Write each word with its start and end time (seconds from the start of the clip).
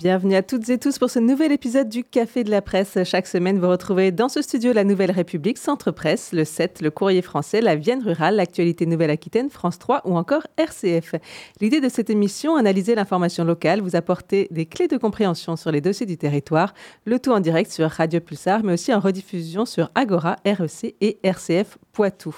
Bienvenue 0.00 0.34
à 0.34 0.42
toutes 0.42 0.66
et 0.70 0.78
tous 0.78 0.98
pour 0.98 1.10
ce 1.10 1.18
nouvel 1.18 1.52
épisode 1.52 1.90
du 1.90 2.04
Café 2.04 2.42
de 2.42 2.50
la 2.50 2.62
Presse. 2.62 2.96
Chaque 3.04 3.26
semaine, 3.26 3.58
vous 3.58 3.68
retrouvez 3.68 4.12
dans 4.12 4.30
ce 4.30 4.40
studio 4.40 4.72
la 4.72 4.82
Nouvelle 4.82 5.10
République, 5.10 5.58
Centre 5.58 5.90
Presse, 5.90 6.32
le 6.32 6.46
7, 6.46 6.80
le 6.80 6.90
Courrier 6.90 7.20
français, 7.20 7.60
la 7.60 7.76
Vienne 7.76 8.02
rurale, 8.02 8.36
l'actualité 8.36 8.86
Nouvelle-Aquitaine, 8.86 9.50
France 9.50 9.78
3 9.78 10.00
ou 10.06 10.16
encore 10.16 10.46
RCF. 10.56 11.16
L'idée 11.60 11.82
de 11.82 11.90
cette 11.90 12.08
émission, 12.08 12.56
analyser 12.56 12.94
l'information 12.94 13.44
locale, 13.44 13.82
vous 13.82 13.94
apporter 13.94 14.48
des 14.50 14.64
clés 14.64 14.88
de 14.88 14.96
compréhension 14.96 15.56
sur 15.56 15.70
les 15.70 15.82
dossiers 15.82 16.06
du 16.06 16.16
territoire, 16.16 16.72
le 17.04 17.18
tout 17.18 17.32
en 17.32 17.40
direct 17.40 17.70
sur 17.70 17.90
Radio 17.90 18.20
Pulsar, 18.20 18.64
mais 18.64 18.72
aussi 18.72 18.94
en 18.94 19.00
rediffusion 19.00 19.66
sur 19.66 19.90
Agora, 19.94 20.36
REC 20.46 20.94
et 21.02 21.18
RCF 21.22 21.76
Poitou 21.92 22.34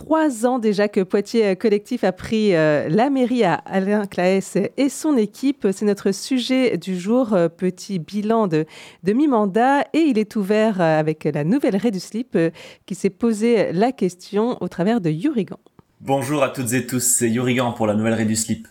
trois 0.00 0.46
ans 0.46 0.58
déjà 0.58 0.88
que 0.88 1.02
Poitiers 1.02 1.56
Collectif 1.56 2.04
a 2.04 2.12
pris 2.12 2.54
euh, 2.54 2.88
la 2.88 3.10
mairie 3.10 3.44
à 3.44 3.54
Alain 3.66 4.06
Claes 4.06 4.56
et 4.78 4.88
son 4.88 5.18
équipe. 5.18 5.68
C'est 5.72 5.84
notre 5.84 6.10
sujet 6.12 6.78
du 6.78 6.98
jour, 6.98 7.34
euh, 7.34 7.48
petit 7.48 7.98
bilan 7.98 8.46
de, 8.46 8.64
mi-mandat. 9.06 9.82
Et 9.92 9.98
il 9.98 10.18
est 10.18 10.36
ouvert 10.36 10.80
euh, 10.80 10.98
avec 10.98 11.24
la 11.24 11.44
nouvelle 11.44 11.76
Ré 11.76 11.90
du 11.90 12.00
Slip 12.00 12.38
qui 12.86 12.94
s'est 12.94 13.10
posé 13.10 13.72
la 13.72 13.92
question 13.92 14.56
au 14.62 14.68
travers 14.68 15.02
de 15.02 15.10
Yurigan. 15.10 15.58
Bonjour 16.00 16.42
à 16.42 16.48
toutes 16.48 16.72
et 16.72 16.86
tous, 16.86 17.00
c'est 17.00 17.28
Yurigan 17.28 17.72
pour 17.72 17.86
la 17.86 17.94
nouvelle 17.94 18.14
Ré 18.14 18.24
du 18.24 18.36
Slip. 18.36 18.66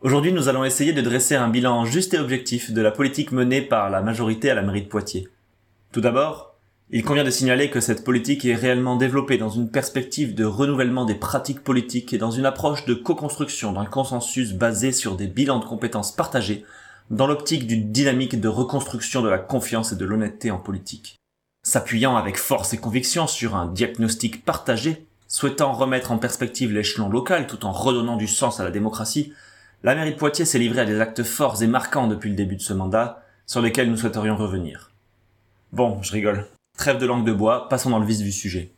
Aujourd'hui, 0.00 0.32
nous 0.32 0.48
allons 0.48 0.64
essayer 0.64 0.94
de 0.94 1.02
dresser 1.02 1.34
un 1.34 1.48
bilan 1.48 1.84
juste 1.84 2.14
et 2.14 2.18
objectif 2.18 2.72
de 2.72 2.80
la 2.80 2.90
politique 2.90 3.32
menée 3.32 3.60
par 3.60 3.90
la 3.90 4.00
majorité 4.00 4.48
à 4.48 4.54
la 4.54 4.62
mairie 4.62 4.82
de 4.82 4.88
Poitiers. 4.88 5.28
Tout 5.92 6.00
d'abord, 6.00 6.49
il 6.92 7.04
convient 7.04 7.22
de 7.22 7.30
signaler 7.30 7.70
que 7.70 7.80
cette 7.80 8.02
politique 8.02 8.44
est 8.44 8.56
réellement 8.56 8.96
développée 8.96 9.38
dans 9.38 9.48
une 9.48 9.70
perspective 9.70 10.34
de 10.34 10.44
renouvellement 10.44 11.04
des 11.04 11.14
pratiques 11.14 11.62
politiques 11.62 12.12
et 12.12 12.18
dans 12.18 12.32
une 12.32 12.46
approche 12.46 12.84
de 12.84 12.94
co-construction 12.94 13.72
d'un 13.72 13.84
consensus 13.84 14.54
basé 14.54 14.90
sur 14.90 15.14
des 15.14 15.28
bilans 15.28 15.60
de 15.60 15.64
compétences 15.64 16.10
partagés 16.10 16.64
dans 17.10 17.28
l'optique 17.28 17.68
d'une 17.68 17.92
dynamique 17.92 18.40
de 18.40 18.48
reconstruction 18.48 19.22
de 19.22 19.28
la 19.28 19.38
confiance 19.38 19.92
et 19.92 19.96
de 19.96 20.04
l'honnêteté 20.04 20.50
en 20.50 20.58
politique. 20.58 21.16
S'appuyant 21.62 22.16
avec 22.16 22.36
force 22.36 22.72
et 22.72 22.78
conviction 22.78 23.28
sur 23.28 23.54
un 23.54 23.66
diagnostic 23.66 24.44
partagé, 24.44 25.06
souhaitant 25.28 25.72
remettre 25.72 26.10
en 26.10 26.18
perspective 26.18 26.72
l'échelon 26.72 27.08
local 27.08 27.46
tout 27.46 27.66
en 27.66 27.72
redonnant 27.72 28.16
du 28.16 28.26
sens 28.26 28.58
à 28.58 28.64
la 28.64 28.70
démocratie, 28.72 29.32
la 29.84 29.94
mairie 29.94 30.12
de 30.12 30.18
Poitiers 30.18 30.44
s'est 30.44 30.58
livrée 30.58 30.80
à 30.80 30.86
des 30.86 31.00
actes 31.00 31.22
forts 31.22 31.62
et 31.62 31.68
marquants 31.68 32.08
depuis 32.08 32.30
le 32.30 32.36
début 32.36 32.56
de 32.56 32.62
ce 32.62 32.72
mandat, 32.72 33.22
sur 33.46 33.60
lesquels 33.60 33.90
nous 33.90 33.96
souhaiterions 33.96 34.36
revenir. 34.36 34.90
Bon, 35.72 36.02
je 36.02 36.12
rigole. 36.12 36.46
Trêve 36.80 36.96
de 36.96 37.04
langue 37.04 37.26
de 37.26 37.32
bois, 37.34 37.68
passons 37.68 37.90
dans 37.90 37.98
le 37.98 38.06
vif 38.06 38.20
du 38.20 38.32
sujet. 38.32 38.72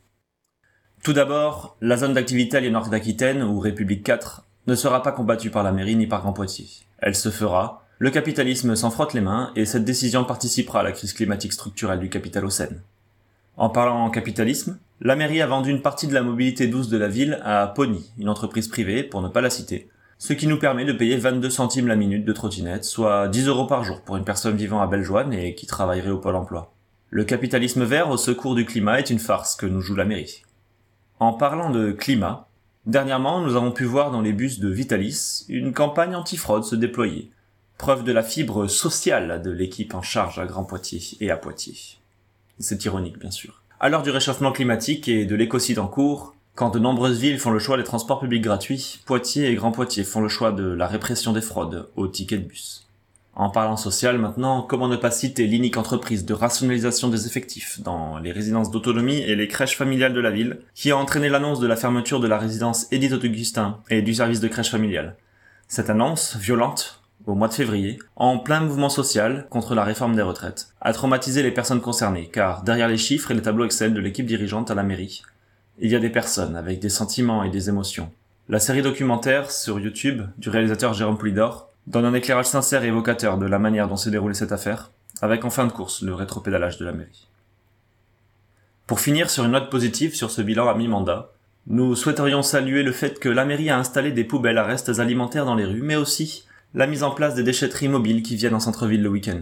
Tout 1.05 1.13
d'abord, 1.13 1.77
la 1.81 1.97
zone 1.97 2.15
d'activité 2.15 2.57
Aliénor 2.57 2.89
d'Aquitaine, 2.89 3.45
ou 3.45 3.61
République 3.61 4.03
4, 4.03 4.45
ne 4.67 4.75
sera 4.75 5.05
pas 5.05 5.13
combattue 5.13 5.51
par 5.51 5.63
la 5.63 5.71
mairie 5.71 5.95
ni 5.95 6.09
par 6.09 6.21
Grand 6.23 6.33
Poitiers. 6.33 6.67
Elle 6.99 7.15
se 7.15 7.29
fera, 7.29 7.85
le 8.01 8.11
capitalisme 8.11 8.75
s'en 8.75 8.91
frotte 8.91 9.15
les 9.15 9.21
mains, 9.21 9.53
et 9.55 9.67
cette 9.67 9.85
décision 9.85 10.25
participera 10.25 10.81
à 10.81 10.83
la 10.83 10.91
crise 10.91 11.13
climatique 11.13 11.53
structurelle 11.53 12.01
du 12.01 12.09
capital 12.09 12.45
En 13.57 13.69
parlant 13.69 14.05
en 14.05 14.11
capitalisme, 14.11 14.81
la 15.01 15.15
mairie 15.15 15.41
a 15.41 15.47
vendu 15.47 15.71
une 15.71 15.81
partie 15.81 16.09
de 16.09 16.15
la 16.15 16.25
mobilité 16.25 16.67
douce 16.67 16.89
de 16.89 16.99
la 16.99 17.07
ville 17.07 17.41
à 17.45 17.69
Pony, 17.69 18.11
une 18.19 18.29
entreprise 18.29 18.67
privée, 18.67 19.05
pour 19.05 19.23
ne 19.23 19.29
pas 19.29 19.43
la 19.43 19.49
citer, 19.49 19.89
ce 20.19 20.33
qui 20.33 20.49
nous 20.49 20.59
permet 20.59 20.85
de 20.85 20.93
payer 20.93 21.19
22 21.19 21.51
centimes 21.51 21.87
la 21.87 21.95
minute 21.95 22.25
de 22.25 22.33
trottinette, 22.33 22.83
soit 22.83 23.29
10 23.29 23.47
euros 23.47 23.69
par 23.69 23.85
jour 23.85 24.01
pour 24.01 24.17
une 24.17 24.25
personne 24.25 24.57
vivant 24.57 24.83
à 24.83 24.89
Bellejoine 24.89 25.33
et 25.33 25.55
qui 25.55 25.69
travaillerait 25.69 26.11
au 26.11 26.19
Pôle 26.19 26.35
emploi. 26.35 26.75
Le 27.15 27.25
capitalisme 27.25 27.85
vert 27.85 28.09
au 28.09 28.17
secours 28.17 28.55
du 28.55 28.65
climat 28.65 28.99
est 28.99 29.11
une 29.11 29.19
farce 29.19 29.55
que 29.55 29.67
nous 29.67 29.83
joue 29.83 29.95
la 29.95 30.07
mairie. 30.07 30.45
En 31.21 31.35
parlant 31.35 31.69
de 31.69 31.93
climat, 31.93 32.49
dernièrement 32.87 33.43
nous 33.43 33.55
avons 33.55 33.71
pu 33.71 33.85
voir 33.85 34.11
dans 34.11 34.23
les 34.23 34.33
bus 34.33 34.61
de 34.61 34.71
Vitalis 34.71 35.45
une 35.51 35.75
campagne 35.75 36.17
antifraude 36.17 36.65
se 36.65 36.75
déployer, 36.75 37.29
preuve 37.77 38.03
de 38.05 38.13
la 38.13 38.23
fibre 38.23 38.67
sociale 38.67 39.43
de 39.43 39.51
l'équipe 39.51 39.93
en 39.93 40.01
charge 40.01 40.39
à 40.39 40.47
Grand 40.47 40.65
Poitiers 40.65 41.03
et 41.21 41.31
à 41.31 41.37
Poitiers. 41.37 41.99
C'est 42.59 42.83
ironique 42.87 43.19
bien 43.19 43.31
sûr. 43.31 43.63
À 43.79 43.91
l'heure 43.91 44.03
du 44.03 44.11
réchauffement 44.11 44.51
climatique 44.51 45.07
et 45.07 45.27
de 45.27 45.35
l'écocide 45.35 45.81
en 45.81 45.89
cours, 45.89 46.35
quand 46.55 46.71
de 46.71 46.79
nombreuses 46.79 47.21
villes 47.21 47.39
font 47.39 47.51
le 47.51 47.59
choix 47.59 47.77
des 47.77 47.85
transports 47.85 48.21
publics 48.21 48.43
gratuits, 48.43 49.03
Poitiers 49.05 49.51
et 49.51 49.55
Grand 49.55 49.73
Poitiers 49.73 50.05
font 50.05 50.23
le 50.23 50.31
choix 50.31 50.51
de 50.51 50.65
la 50.65 50.87
répression 50.87 51.35
des 51.35 51.43
fraudes 51.43 51.91
au 51.95 52.09
ticket 52.09 52.39
de 52.39 52.49
bus. 52.49 52.89
En 53.35 53.49
parlant 53.49 53.79
social 53.79 54.19
maintenant, 54.19 54.61
comment 54.61 54.89
ne 54.89 54.97
pas 54.97 55.11
citer 55.11 55.47
l'inique 55.47 55.79
entreprise 55.79 56.27
de 56.27 56.35
rationalisation 56.35 57.09
des 57.09 57.27
effectifs 57.27 57.81
dans 57.81 58.19
les 58.19 58.31
résidences 58.31 58.71
d'autonomie 58.71 59.21
et 59.21 59.35
les 59.35 59.49
crèches 59.49 59.77
familiales 59.77 60.13
de 60.13 60.21
la 60.21 60.31
ville, 60.31 60.61
qui 60.75 60.91
a 60.91 60.99
entraîné 60.99 61.31
l'annonce 61.31 61.59
de 61.59 61.67
la 61.67 61.77
fermeture 61.77 62.21
de 62.21 62.29
la 62.29 62.39
résidence 62.39 62.87
Edith 62.93 63.13
Augustin 63.13 63.79
et 63.89 64.03
du 64.03 64.13
service 64.13 64.41
de 64.41 64.49
crèche 64.49 64.71
familiale. 64.71 65.17
Cette 65.67 65.89
annonce, 65.89 66.37
violente, 66.37 67.03
au 67.25 67.35
mois 67.35 67.49
de 67.49 67.55
février, 67.55 67.99
en 68.17 68.39
plein 68.39 68.61
mouvement 68.61 68.91
social 68.91 69.47
contre 69.49 69.75
la 69.75 69.85
réforme 69.85 70.15
des 70.15 70.23
retraites, 70.23 70.69
a 70.83 70.93
traumatisé 70.93 71.43
les 71.43 71.53
personnes 71.53 71.81
concernées, 71.81 72.29
car 72.31 72.63
derrière 72.63 72.89
les 72.89 72.99
chiffres 72.99 73.31
et 73.31 73.35
les 73.35 73.43
tableaux 73.43 73.65
Excel 73.65 73.95
de 73.95 74.01
l'équipe 74.01 74.27
dirigeante 74.27 74.71
à 74.71 74.75
la 74.75 74.83
mairie, 74.83 75.23
il 75.79 75.91
y 75.91 75.97
a 75.97 76.01
des 76.01 76.11
personnes 76.11 76.57
avec 76.57 76.81
des 76.81 76.91
sentiments 76.91 77.45
et 77.45 77.51
des 77.51 77.71
émotions. 77.71 78.11
La 78.51 78.61
série 78.61 78.83
documentaire 78.83 79.51
sur 79.51 79.81
YouTube 79.81 80.23
du 80.37 80.51
réalisateur 80.51 80.93
Jérôme 80.93 81.17
Poulidor 81.17 81.72
donne 81.87 82.05
un 82.05 82.15
éclairage 82.15 82.47
sincère 82.47 82.85
et 82.85 82.89
évocateur 82.89 83.39
de 83.39 83.47
la 83.47 83.59
manière 83.59 83.89
dont 83.89 83.97
s'est 83.97 84.11
déroulée 84.11 84.35
cette 84.35 84.53
affaire, 84.53 84.91
avec 85.21 85.45
en 85.45 85.51
fin 85.51 85.67
de 85.67 85.73
course 85.73 86.03
le 86.03 86.15
rétropédalage 86.15 86.79
de 86.79 86.85
la 86.85 86.93
mairie. 86.93 87.29
Pour 88.87 89.01
finir 89.01 89.31
sur 89.31 89.45
une 89.45 89.53
note 89.53 89.71
positive 89.71 90.15
sur 90.15 90.31
ce 90.31 90.43
bilan 90.43 90.69
à 90.69 90.75
mi-mandat, 90.75 91.33
nous 91.67 91.95
souhaiterions 91.95 92.43
saluer 92.43 92.83
le 92.83 92.93
fait 92.93 93.21
que 93.21 93.29
la 93.29 93.45
mairie 93.45 93.71
a 93.71 93.79
installé 93.79 94.11
des 94.11 94.25
poubelles 94.25 94.59
à 94.59 94.65
restes 94.65 94.99
alimentaires 94.99 95.45
dans 95.45 95.55
les 95.55 95.65
rues, 95.65 95.83
mais 95.83 95.97
aussi 95.97 96.47
la 96.75 96.87
mise 96.87 97.03
en 97.03 97.13
place 97.13 97.35
des 97.35 97.43
déchetteries 97.43 97.89
mobiles 97.89 98.23
qui 98.23 98.37
viennent 98.37 98.55
en 98.55 98.61
centre-ville 98.61 99.03
le 99.03 99.09
week-end. 99.09 99.41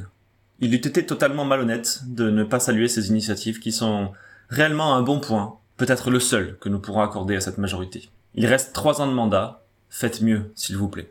Il 0.61 0.75
eût 0.75 0.77
été 0.77 1.07
totalement 1.07 1.47
malhonnête 1.47 2.03
de 2.07 2.29
ne 2.29 2.45
pas 2.45 2.61
saluer 2.61 2.89
ces 2.89 3.09
initiatives 3.09 3.61
qui 3.61 3.73
sont 3.73 4.13
réellement 4.51 4.95
un 4.95 5.03
bon 5.03 5.21
point, 5.21 5.57
peut-être 5.79 6.11
le 6.11 6.21
seul 6.21 6.59
que 6.59 6.69
nous 6.69 6.79
pourrons 6.79 7.01
accorder 7.01 7.37
à 7.37 7.41
cette 7.41 7.57
majorité. 7.57 8.11
Il 8.35 8.47
reste 8.47 8.75
trois 8.75 9.01
ans 9.01 9.07
de 9.07 9.13
mandat, 9.13 9.63
faites 9.89 10.21
mieux, 10.21 10.53
s'il 10.55 10.77
vous 10.77 10.89
plaît. 10.89 11.11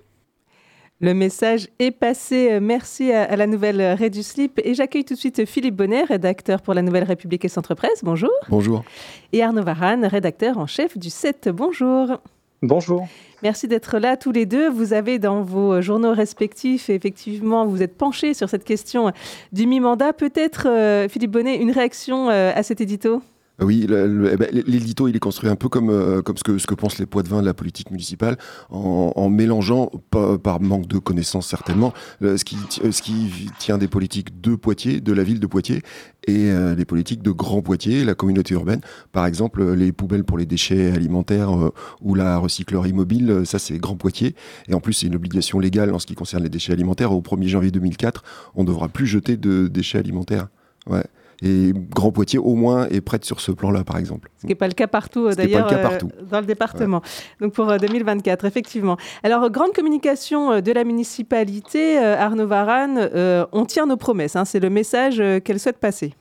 Le 1.02 1.14
message 1.14 1.70
est 1.80 1.92
passé. 1.92 2.60
Merci 2.60 3.14
à, 3.14 3.38
la 3.38 3.48
nouvelle 3.48 3.82
Ré 3.98 4.10
du 4.10 4.22
Slip. 4.22 4.60
Et 4.66 4.74
j'accueille 4.74 5.06
tout 5.06 5.14
de 5.14 5.20
suite 5.20 5.46
Philippe 5.46 5.78
Bonnet, 5.78 6.04
rédacteur 6.04 6.62
pour 6.62 6.74
la 6.74 6.82
Nouvelle 6.82 7.06
République 7.06 7.46
et 7.46 7.48
Centre 7.48 7.74
Presse. 7.74 8.04
Bonjour. 8.04 8.32
Bonjour. 8.50 8.84
Et 9.32 9.42
Arnaud 9.42 9.64
Varane, 9.64 10.04
rédacteur 10.04 10.58
en 10.58 10.68
chef 10.68 10.98
du 10.98 11.10
7. 11.10 11.50
Bonjour. 11.54 12.20
Bonjour. 12.62 13.08
Merci 13.44 13.70
d'être 13.70 13.98
là 13.98 14.18
tous 14.18 14.34
les 14.34 14.46
deux. 14.46 14.70
Vous 14.70 14.92
avez 14.92 15.20
dans 15.20 15.42
vos 15.42 15.82
journaux 15.82 16.14
respectifs, 16.14 16.90
effectivement, 16.90 17.66
vous 17.66 17.81
êtes 17.81 17.98
penchés 17.98 18.34
sur 18.34 18.50
cette 18.50 18.66
question 18.66 19.14
du 19.54 19.68
mi-mandat. 19.68 20.12
Peut-être, 20.12 20.68
euh, 20.68 21.08
Philippe 21.08 21.31
Bonnet, 21.31 21.56
une 21.56 21.72
réaction 21.72 22.30
euh, 22.30 22.52
à 22.54 22.62
cet 22.62 22.81
édito? 22.81 23.22
Oui, 23.62 23.84
eh 23.84 23.88
ben, 23.88 24.47
l'édito, 24.52 25.08
il 25.08 25.16
est 25.16 25.20
construit 25.20 25.50
un 25.50 25.56
peu 25.56 25.70
comme, 25.70 25.90
euh, 25.90 26.22
comme 26.22 26.38
ce, 26.38 26.44
que, 26.44 26.58
ce 26.58 26.68
que 26.68 26.75
pensent 26.75 26.97
les 26.97 27.06
poids 27.06 27.24
de 27.24 27.28
vin 27.28 27.42
de 27.42 27.46
la 27.46 27.53
politique 27.53 27.92
municipale, 27.92 28.38
en, 28.70 29.30
mélangeant, 29.30 29.92
par 30.09 30.62
manque 30.62 30.88
de 30.88 30.97
connaissances 30.97 31.47
certainement, 31.47 31.94
ce, 32.22 32.44
qui, 32.44 32.58
ce 32.69 33.02
qui 33.02 33.50
tient 33.59 33.78
des 33.78 33.88
politiques 33.88 34.42
de 34.42 34.56
Poitiers, 34.56 35.02
de 35.02 35.14
la 35.14 35.24
ville 35.24 35.40
de 35.40 35.48
Poitiers, 35.48 35.81
et 36.28 36.52
euh, 36.52 36.75
les 36.75 36.86
politiques 36.86 37.22
de 37.22 37.31
Grand 37.31 37.62
Poitiers, 37.62 38.03
la 38.06 38.16
communauté 38.16 38.53
urbaine. 38.53 38.81
Par 39.12 39.25
exemple, 39.25 39.74
les 39.74 39.92
poubelles 39.92 40.24
pour 40.24 40.38
les 40.38 40.46
déchets 40.46 40.92
alimentaires 40.92 41.58
euh, 41.58 41.74
ou 42.02 42.16
la 42.16 42.38
recyclerie 42.38 42.94
mobile, 42.94 43.42
ça 43.45 43.60
c'est 43.60 43.78
Grand 43.78 43.95
Poitiers. 43.95 44.36
Et 44.68 44.74
en 44.74 44.80
plus, 44.80 44.94
c'est 44.94 45.07
une 45.07 45.16
obligation 45.16 45.60
légale 45.60 45.94
en 45.94 46.00
ce 46.00 46.06
qui 46.06 46.16
concerne 46.16 46.44
les 46.44 46.50
déchets 46.50 46.74
alimentaires. 46.74 47.12
Au 47.12 47.22
1er 47.22 47.48
janvier 47.48 47.72
2004, 47.72 48.24
on 48.56 48.63
ne 48.63 48.68
devra 48.68 48.89
plus 48.89 49.07
jeter 49.07 49.38
de 49.38 49.68
déchets 49.68 49.98
alimentaires. 49.98 50.48
Ouais. 50.88 51.04
Et 51.41 51.74
Grand 51.74 52.12
Poitiers, 52.12 52.39
au 52.39 52.56
moins, 52.56 52.88
est 52.89 53.01
prête 53.01 53.24
sur 53.24 53.39
ce 53.39 53.51
plan-là, 53.51 53.83
par 53.83 53.97
exemple. 53.97 54.30
Ce 54.38 54.41
qui 54.41 54.47
n'est 54.47 54.56
pas 54.56 54.68
le 54.68 54.74
cas 54.74 54.88
partout, 54.88 55.30
d'ailleurs, 55.30 55.71
euh, 55.71 56.00
dans 56.30 56.41
le 56.41 56.45
département. 56.45 57.01
Donc 57.39 57.53
pour 57.53 57.65
2024, 57.65 58.44
euh, 58.44 58.47
effectivement. 58.47 58.97
Alors, 59.24 59.50
grande 59.50 59.74
communication 59.74 60.51
euh, 60.51 60.62
de 60.62 60.71
la 60.71 60.83
municipalité, 60.83 61.97
Arnaud 61.97 62.47
Varane, 62.47 63.09
on 63.51 63.65
tient 63.65 63.86
nos 63.86 63.97
promesses. 63.97 64.36
Hein, 64.36 64.45
C'est 64.45 64.59
le 64.59 64.69
message 64.69 65.21
qu'elle 65.44 65.59
souhaite 65.59 65.80
passer. 65.80 66.13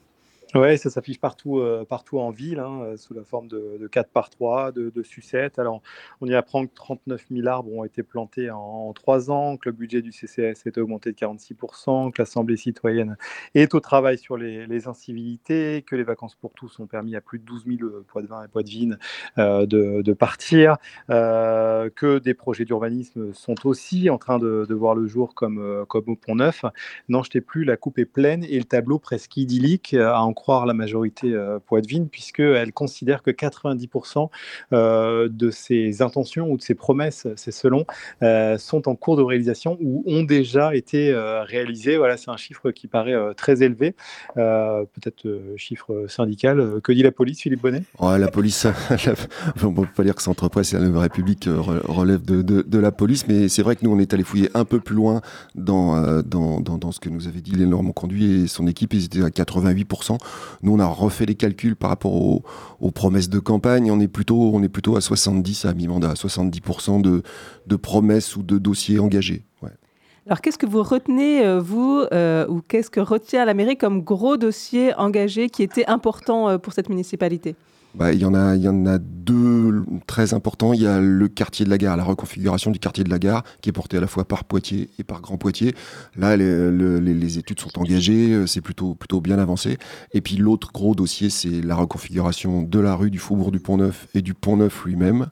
Oui, 0.55 0.79
ça 0.79 0.89
s'affiche 0.89 1.21
partout, 1.21 1.59
euh, 1.59 1.85
partout 1.85 2.19
en 2.19 2.31
ville, 2.31 2.59
hein, 2.59 2.81
euh, 2.83 2.97
sous 2.97 3.13
la 3.13 3.23
forme 3.23 3.49
de, 3.49 3.77
de 3.79 3.87
4 3.87 4.11
par 4.11 4.31
3, 4.31 4.73
de, 4.73 5.03
sucettes. 5.03 5.59
Alors, 5.59 5.83
on 6.21 6.27
y 6.27 6.35
apprend 6.35 6.67
que 6.67 6.75
39 6.75 7.27
000 7.31 7.47
arbres 7.47 7.71
ont 7.73 7.85
été 7.85 8.03
plantés 8.03 8.51
en, 8.51 8.93
trois 8.95 9.19
3 9.19 9.31
ans, 9.31 9.57
que 9.57 9.69
le 9.69 9.75
budget 9.75 10.03
du 10.03 10.11
CCS 10.11 10.67
est 10.67 10.79
augmenté 10.79 11.13
de 11.13 11.17
46%, 11.17 12.13
que 12.13 12.23
l'Assemblée 12.23 12.57
citoyenne 12.57 13.17
est 13.55 13.75
au 13.75 13.81
travail 13.81 14.19
sur 14.19 14.37
les, 14.37 14.89
incivilités, 14.89 15.83
que 15.87 15.97
les 15.97 16.03
vacances 16.03 16.35
pour 16.35 16.53
tous 16.55 16.79
ont 16.81 16.87
permis 16.87 17.15
à 17.15 17.21
plus 17.21 17.39
de 17.39 17.45
12 17.45 17.65
000 17.67 17.79
euh, 17.83 18.05
poids 18.07 18.23
de 18.23 18.27
vin 18.27 18.45
et 18.45 18.49
poids 18.49 18.63
de 18.63 18.69
vigne 18.69 18.97
de, 19.37 20.13
partir, 20.13 20.77
que 21.09 22.19
des 22.19 22.35
projets 22.35 22.65
d'urbanisme 22.65 23.33
sont 23.35 23.67
aussi 23.67 24.11
en 24.11 24.19
train 24.19 24.39
de, 24.39 24.67
voir 24.71 24.95
le 24.95 25.07
jour 25.07 25.35
comme, 25.35 25.85
comme 25.89 26.05
au 26.09 26.17
Pont 26.17 26.37
Neuf. 26.37 26.65
Non, 27.09 27.23
je 27.23 27.39
plus, 27.39 27.65
la 27.65 27.77
coupe 27.77 27.99
est 27.99 28.05
pleine 28.05 28.45
et 28.45 28.59
le 28.59 28.65
tableau 28.65 28.99
presque 28.99 29.37
idyllique 29.37 29.95
a 29.95 30.21
croire 30.39 30.67
la 30.67 30.75
majorité 30.75 31.37
poitevine, 31.67 32.09
puisqu'elle 32.09 32.73
considère 32.73 33.23
que 33.23 33.33
90% 33.33 34.29
de 34.73 35.51
ses 35.51 36.01
intentions 36.01 36.49
ou 36.49 36.57
de 36.57 36.63
ses 36.63 36.77
promesses, 36.77 37.27
c'est 37.35 37.51
selon, 37.51 37.85
sont 38.59 38.89
en 38.89 38.95
cours 38.95 39.17
de 39.17 39.23
réalisation 39.23 39.77
ou 39.81 40.05
ont 40.07 40.23
déjà 40.23 40.77
été 40.77 41.13
réalisées. 41.45 41.97
Voilà, 41.97 42.17
c'est 42.17 42.31
un 42.31 42.37
chiffre 42.37 42.71
qui 42.71 42.87
paraît 42.87 43.17
très 43.35 43.63
élevé, 43.65 43.97
peut-être 44.37 45.27
chiffre 45.57 46.07
syndical. 46.07 46.81
Que 46.85 46.93
dit 46.93 47.03
la 47.03 47.13
police, 47.13 47.41
Philippe 47.41 47.63
Bonnet? 47.63 47.83
La 48.01 48.29
police, 48.29 48.67
on 49.63 49.71
ne 49.71 49.75
peut 49.75 49.87
pas 49.97 50.05
dire 50.05 50.15
que 50.15 50.23
Centre-Presse 50.23 50.75
et 50.75 50.79
la 50.79 51.01
République 51.01 51.49
relèvent 51.49 52.25
de, 52.25 52.79
la 52.79 52.93
police, 52.93 53.27
mais 53.27 53.49
c'est 53.49 53.63
vrai 53.63 53.75
que 53.75 53.85
nous, 53.85 53.93
on 53.93 53.99
est 53.99 54.15
allé 54.15 54.23
fouiller 54.23 54.51
un 54.55 54.65
peu 54.65 54.79
plus 54.79 54.95
loin 54.95 55.21
dans, 55.57 56.23
dans, 56.23 56.61
dans, 56.61 56.93
ce 56.93 57.01
que 57.01 57.09
nous 57.09 57.27
avait 57.27 57.41
dit 57.41 57.53
l'énorme 57.53 57.93
conduit 57.93 58.45
et 58.45 58.47
son 58.47 58.67
équipe, 58.67 58.95
ils 58.95 59.07
étaient 59.07 59.23
à 59.23 59.29
88%. 59.29 60.19
Nous, 60.63 60.73
on 60.73 60.79
a 60.79 60.87
refait 60.87 61.27
les 61.27 61.35
calculs 61.35 61.77
par 61.77 61.91
rapport 61.91 62.15
aux, 62.15 62.91
promesses 62.91 63.29
de 63.29 63.39
campagne. 63.39 63.91
On 63.91 64.01
est 64.01 64.09
plutôt, 64.09 64.51
on 64.55 64.63
est 64.63 64.69
plutôt 64.69 64.97
à 64.97 65.01
70 65.01 65.65
à 65.65 65.75
mi-mandat, 65.75 66.15
70% 66.15 67.01
de, 67.01 67.77
promesses 67.77 68.37
ou 68.37 68.43
de 68.43 68.59
dossiers 68.59 68.99
engagés. 68.99 69.45
Alors, 70.27 70.43
qu'est-ce 70.43 70.59
que 70.59 70.67
vous 70.67 70.83
retenez, 70.83 71.43
euh, 71.43 71.59
vous, 71.59 72.05
euh, 72.13 72.47
ou 72.49 72.61
qu'est-ce 72.61 72.91
que 72.91 73.01
retient 73.01 73.47
la 73.47 73.55
mairie 73.55 73.79
comme 73.79 74.03
gros 74.03 74.37
dossier 74.37 74.93
engagé 74.95 75.49
qui 75.49 75.63
était 75.63 75.87
important 75.87 76.51
euh, 76.51 76.59
pour 76.59 76.75
cette 76.75 76.91
municipalité? 76.91 77.57
Bah, 77.95 78.13
il, 78.13 78.21
y 78.21 78.25
en 78.25 78.35
a, 78.35 78.99
deux 78.99 79.85
très 80.07 80.35
importants. 80.35 80.73
Il 80.73 80.83
y 80.83 80.87
a 80.87 81.01
le 81.01 81.29
quartier 81.29 81.65
de 81.65 81.71
la 81.71 81.79
gare, 81.79 81.97
la 81.97 82.05
reconfiguration 82.05 82.71
du 82.71 82.79
quartier 82.79 83.03
de 83.03 83.11
la 83.11 83.19
gare, 83.19 83.45
qui 83.61 83.71
est 83.71 83.73
porté 83.73 83.97
à 83.97 84.01
la 84.01 84.07
fois 84.07 84.27
par 84.27 84.45
Poitiers 84.45 84.91
et 84.99 85.05
par 85.05 85.21
Grand 85.21 85.39
Poitiers. 85.39 85.75
Là, 86.17 86.37
les, 86.37 87.39
études 87.39 87.61
sont 87.61 87.79
engagées, 87.79 88.33
euh, 88.33 88.47
c'est 88.47 88.61
plutôt, 88.61 88.95
plutôt 88.95 89.21
bien 89.21 89.39
avancé. 89.39 89.79
Et 90.13 90.21
puis 90.21 90.37
l'autre 90.37 90.71
gros 90.73 90.95
dossier, 90.95 91.31
c'est 91.31 91.63
la 91.63 91.75
reconfiguration 91.75 92.63
de 92.63 92.79
la 92.79 92.95
rue 92.95 93.11
du 93.11 93.19
Faubourg 93.19 93.51
du 93.51 93.61
Pont-Neuf 93.61 94.07
et 94.15 94.23
du 94.23 94.35
Pont-Neuf 94.35 94.85
lui-même. 94.85 95.29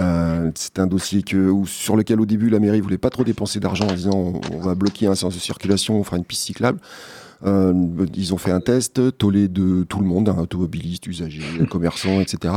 Euh, 0.00 0.50
c'est 0.54 0.78
un 0.78 0.86
dossier 0.86 1.22
que, 1.22 1.52
sur 1.64 1.96
lequel 1.96 2.20
au 2.20 2.26
début 2.26 2.50
la 2.50 2.58
mairie 2.58 2.80
voulait 2.80 2.98
pas 2.98 3.08
trop 3.08 3.24
dépenser 3.24 3.60
d'argent 3.60 3.86
en 3.86 3.94
disant 3.94 4.12
on, 4.14 4.40
on, 4.52 4.60
va 4.60 4.74
bloquer 4.74 5.06
un 5.06 5.14
sens 5.14 5.34
de 5.34 5.40
circulation, 5.40 5.98
on 5.98 6.04
fera 6.04 6.18
une 6.18 6.24
piste 6.24 6.42
cyclable. 6.42 6.78
Euh, 7.44 8.06
ils 8.14 8.34
ont 8.34 8.38
fait 8.38 8.50
un 8.50 8.60
test, 8.60 9.16
tollé 9.18 9.48
de 9.48 9.84
tout 9.84 10.00
le 10.00 10.06
monde, 10.06 10.28
hein, 10.28 10.36
automobilistes, 10.40 11.06
usagers, 11.06 11.66
commerçants, 11.70 12.20
etc. 12.20 12.54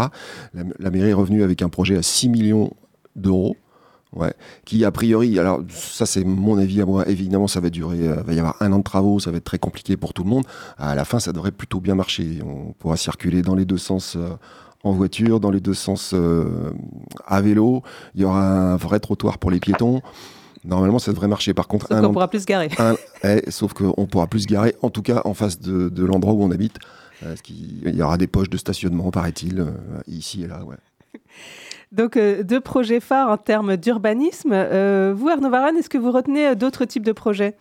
La, 0.53 0.91
mairie 0.91 1.09
est 1.09 1.13
revenue 1.13 1.43
avec 1.43 1.61
un 1.61 1.69
projet 1.69 1.97
à 1.97 2.01
6 2.01 2.29
millions 2.29 2.71
d'euros. 3.15 3.57
Ouais, 4.11 4.33
qui 4.65 4.83
a 4.85 4.91
priori, 4.91 5.37
alors 5.37 5.61
ça 5.69 6.07
c'est 6.07 6.23
mon 6.23 6.57
avis 6.57 6.81
à 6.81 6.85
moi, 6.87 7.07
évidemment 7.07 7.45
ça 7.45 7.59
va 7.59 7.69
durer, 7.69 8.07
euh, 8.07 8.23
va 8.23 8.33
y 8.33 8.39
avoir 8.39 8.59
un 8.59 8.73
an 8.73 8.79
de 8.79 8.83
travaux, 8.83 9.19
ça 9.19 9.29
va 9.29 9.37
être 9.37 9.43
très 9.43 9.59
compliqué 9.59 9.97
pour 9.97 10.15
tout 10.15 10.23
le 10.23 10.29
monde. 10.31 10.45
À 10.79 10.95
la 10.95 11.05
fin, 11.05 11.19
ça 11.19 11.31
devrait 11.31 11.51
plutôt 11.51 11.79
bien 11.79 11.93
marcher. 11.93 12.39
On 12.43 12.73
pourra 12.73 12.97
circuler 12.97 13.43
dans 13.43 13.53
les 13.53 13.65
deux 13.65 13.77
sens 13.77 14.15
euh, 14.15 14.29
en 14.83 14.93
voiture, 14.93 15.39
dans 15.39 15.51
les 15.51 15.59
deux 15.59 15.75
sens 15.75 16.15
à 17.27 17.41
vélo. 17.41 17.83
Il 18.15 18.21
y 18.21 18.23
aura 18.23 18.71
un 18.71 18.77
vrai 18.77 18.99
trottoir 18.99 19.37
pour 19.37 19.51
les 19.51 19.59
piétons. 19.59 20.01
Normalement, 20.65 20.99
ça 20.99 21.11
devrait 21.11 21.27
marcher. 21.27 21.53
Par 21.53 21.67
contre, 21.67 21.87
sauf 21.87 22.01
qu'on 22.01 22.13
pourra 22.13 22.27
plus 22.27 22.41
se 22.41 22.45
garer. 22.45 22.69
Eh, 23.23 23.51
sauf 23.51 23.73
qu'on 23.73 24.05
pourra 24.05 24.27
plus 24.27 24.41
se 24.41 24.47
garer, 24.47 24.75
en 24.81 24.89
tout 24.89 25.01
cas 25.01 25.21
en 25.25 25.33
face 25.33 25.59
de, 25.59 26.05
l'endroit 26.05 26.33
où 26.33 26.43
on 26.43 26.51
habite. 26.51 26.77
Euh, 27.25 27.35
il 27.49 27.95
y 27.95 28.01
aura 28.01 28.17
des 28.17 28.27
poches 28.27 28.49
de 28.49 28.55
stationnement, 28.55 29.11
paraît-il, 29.11 29.59
euh, 29.59 29.71
ici 30.07 30.43
et 30.43 30.47
là. 30.47 30.63
Ouais. 30.63 30.77
Donc, 31.91 32.15
euh, 32.15 32.43
deux 32.43 32.61
projets 32.61 33.01
phares 33.01 33.29
en 33.29 33.37
termes 33.37 33.75
d'urbanisme. 33.75 34.51
vous, 34.51 35.29
Arnaud 35.29 35.49
Varane, 35.49 35.75
est-ce 35.77 35.89
que 35.89 35.97
vous 35.97 36.11
retenez 36.11 36.55
d'autres 36.55 36.85
types 36.85 37.05
de 37.05 37.11
projets? 37.11 37.55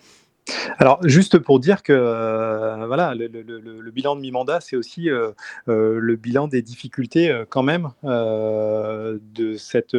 Alors, 0.79 1.01
juste 1.07 1.39
pour 1.39 1.61
dire 1.61 1.83
que 1.83 1.93
euh, 1.93 2.87
voilà, 2.87 3.15
le, 3.15 3.91
bilan 3.91 4.17
de 4.17 4.21
mi-mandat, 4.21 4.61
c'est 4.61 4.77
aussi 4.77 5.11
euh, 5.11 5.31
euh, 5.69 5.99
le 6.01 6.17
bilan 6.17 6.49
des 6.49 6.63
difficultés 6.63 7.45
quand 7.49 7.63
même 7.63 7.89
de 8.03 9.57
cette 9.57 9.97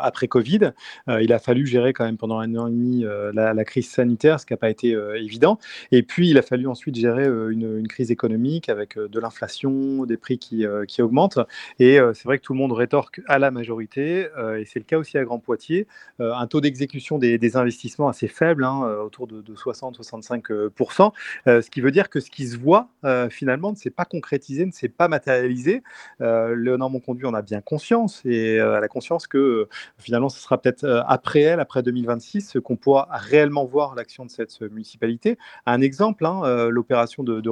après-Covid. 0.00 0.72
il 1.08 1.32
a 1.32 1.38
fallu 1.38 1.66
gérer 1.66 1.92
quand 1.92 2.04
même 2.04 2.16
pendant 2.16 2.38
un 2.38 2.54
an 2.56 2.68
et 2.68 2.70
demi 2.70 3.04
la, 3.32 3.64
crise 3.64 3.90
sanitaire, 3.90 4.40
ce 4.40 4.46
qui 4.46 4.52
n'a 4.52 4.56
pas 4.56 4.70
été 4.70 4.96
évident. 5.16 5.58
Et 5.90 6.02
puis, 6.02 6.30
il 6.30 6.38
a 6.38 6.42
fallu 6.42 6.66
ensuite 6.66 6.96
gérer 6.96 7.26
une, 7.26 7.86
crise 7.88 8.10
économique 8.10 8.68
avec 8.68 8.98
de 8.98 9.20
l'inflation, 9.20 10.04
des 10.04 10.16
prix 10.16 10.38
qui, 10.38 10.64
qui 10.88 11.02
augmentent. 11.02 11.38
Et 11.78 11.98
c'est 12.14 12.24
vrai 12.24 12.38
que 12.38 12.42
tout 12.42 12.52
le 12.52 12.58
monde 12.58 12.72
rétorque 12.72 13.20
à 13.26 13.38
la 13.38 13.50
majorité, 13.50 14.28
et 14.58 14.64
c'est 14.64 14.78
le 14.78 14.84
cas 14.84 14.98
aussi 14.98 15.18
à 15.18 15.24
Grand 15.24 15.38
Poitiers, 15.38 15.86
un 16.18 16.46
taux 16.46 16.60
d'exécution 16.60 17.18
des, 17.18 17.56
investissements 17.56 18.08
assez 18.08 18.28
faible, 18.28 18.64
hein, 18.64 18.82
autour 19.04 19.26
de, 19.26 19.42
de 19.42 19.54
60 19.54 19.81
60-65%, 19.90 21.12
euh, 21.46 21.62
ce 21.62 21.70
qui 21.70 21.80
veut 21.80 21.90
dire 21.90 22.10
que 22.10 22.20
ce 22.20 22.30
qui 22.30 22.46
se 22.46 22.56
voit 22.56 22.88
euh, 23.04 23.28
finalement 23.28 23.72
ne 23.72 23.76
s'est 23.76 23.90
pas 23.90 24.04
concrétisé, 24.04 24.64
ne 24.66 24.72
s'est 24.72 24.88
pas 24.88 25.08
matérialisé. 25.08 25.82
Euh, 26.20 26.54
Léonard 26.54 26.90
Monconduit 26.90 27.26
en 27.26 27.34
a 27.34 27.42
bien 27.42 27.60
conscience 27.60 28.22
et 28.24 28.60
a 28.60 28.80
la 28.80 28.88
conscience 28.88 29.26
que 29.26 29.68
finalement 29.98 30.28
ce 30.28 30.40
sera 30.40 30.58
peut-être 30.58 31.04
après 31.08 31.40
elle, 31.40 31.60
après 31.60 31.82
2026, 31.82 32.58
qu'on 32.62 32.76
pourra 32.76 33.08
réellement 33.10 33.64
voir 33.64 33.94
l'action 33.94 34.24
de 34.24 34.30
cette 34.30 34.60
municipalité. 34.60 35.38
Un 35.66 35.80
exemple, 35.80 36.24
hein, 36.26 36.68
l'opération 36.68 37.22
de, 37.22 37.48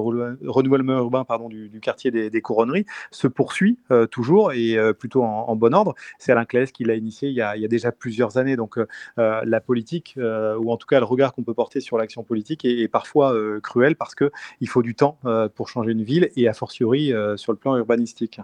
renouvellement 0.47 0.99
urbain 0.99 1.25
du, 1.49 1.81
quartier 1.81 2.11
des, 2.11 2.41
couronneries 2.41 2.87
se 3.11 3.27
poursuit 3.27 3.79
toujours 4.11 4.53
et 4.53 4.77
plutôt 4.99 5.23
en, 5.23 5.56
bon 5.56 5.75
ordre. 5.75 5.94
C'est 6.19 6.32
Alain 6.32 6.44
Claes 6.44 6.67
qui 6.67 6.85
l'a 6.85 6.94
initié 6.94 7.29
il 7.29 7.35
y, 7.35 7.43
a, 7.43 7.69
déjà 7.69 7.93
plusieurs 7.93 8.37
années. 8.37 8.56
Donc 8.56 8.79
la 9.17 9.61
politique, 9.61 10.17
ou 10.17 10.73
en 10.73 10.77
tout 10.77 10.87
cas 10.87 10.99
le 10.99 11.06
regard 11.06 11.32
qu'on 11.32 11.43
peut 11.43 11.55
porter 11.55 11.81
sur 11.81 11.99
l'action 11.99 12.19
politique 12.22 12.64
est, 12.64 12.88
parfois 12.88 13.34
euh, 13.34 13.61
cruel 13.61 13.96
parce 13.96 14.14
qu'il 14.14 14.69
faut 14.69 14.82
du 14.82 14.94
temps 14.94 15.19
euh, 15.25 15.49
pour 15.49 15.69
changer 15.69 15.93
une 15.93 16.02
ville 16.02 16.31
et 16.37 16.49
a 16.49 16.52
fortiori 16.52 17.12
euh, 17.12 17.37
sur 17.37 17.52
le 17.52 17.58
plan 17.58 17.76
urbanistique. 17.76 18.40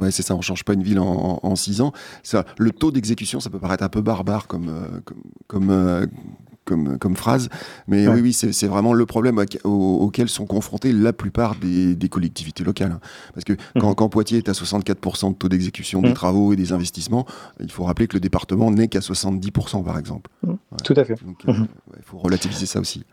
Ouais, 0.00 0.10
c'est 0.10 0.22
ça, 0.22 0.34
on 0.34 0.40
change 0.40 0.64
pas 0.64 0.72
une 0.72 0.82
ville 0.82 0.98
en, 0.98 1.54
six 1.54 1.82
ans. 1.82 1.92
Ça, 2.22 2.46
le 2.56 2.70
taux 2.70 2.90
d'exécution, 2.90 3.40
ça 3.40 3.50
peut 3.50 3.58
paraître 3.58 3.84
un 3.84 3.90
peu 3.90 4.00
barbare 4.00 4.46
comme, 4.46 5.02
comme, 5.48 6.08
comme, 6.64 7.16
phrase, 7.16 7.48
mais 7.88 8.06
oui, 8.08 8.20
oui, 8.20 8.32
c'est 8.32 8.66
vraiment 8.66 8.92
le 8.92 9.06
problème 9.06 9.44
auquel 9.64 10.28
sont 10.28 10.46
confrontées 10.46 10.92
la 10.92 11.12
plupart 11.12 11.56
des, 11.56 12.08
collectivités 12.08 12.64
locales. 12.64 12.92
Hein. 12.92 13.00
Parce 13.34 13.44
que 13.44 13.52
mmh. 13.52 13.94
quand, 13.94 14.08
Poitiers 14.08 14.38
est 14.38 14.48
à 14.48 14.52
64% 14.52 15.30
de 15.30 15.34
taux 15.34 15.48
d'exécution 15.48 16.02
des 16.02 16.10
mmh. 16.10 16.14
travaux 16.14 16.52
et 16.52 16.56
des 16.56 16.72
investissements, 16.72 17.26
il 17.60 17.70
faut 17.70 17.84
rappeler 17.84 18.06
que 18.06 18.14
le 18.14 18.20
département 18.20 18.70
n'est 18.70 18.88
qu'à 18.88 19.00
70% 19.00 19.84
par 19.84 19.98
exemple. 19.98 20.30
Mmh. 20.42 20.54
Tout 20.84 20.94
à 20.96 21.04
fait. 21.04 21.16
Il 21.48 21.66
faut 22.04 22.18
relativiser 22.18 22.66
ça 22.66 22.80
aussi. 22.80 23.04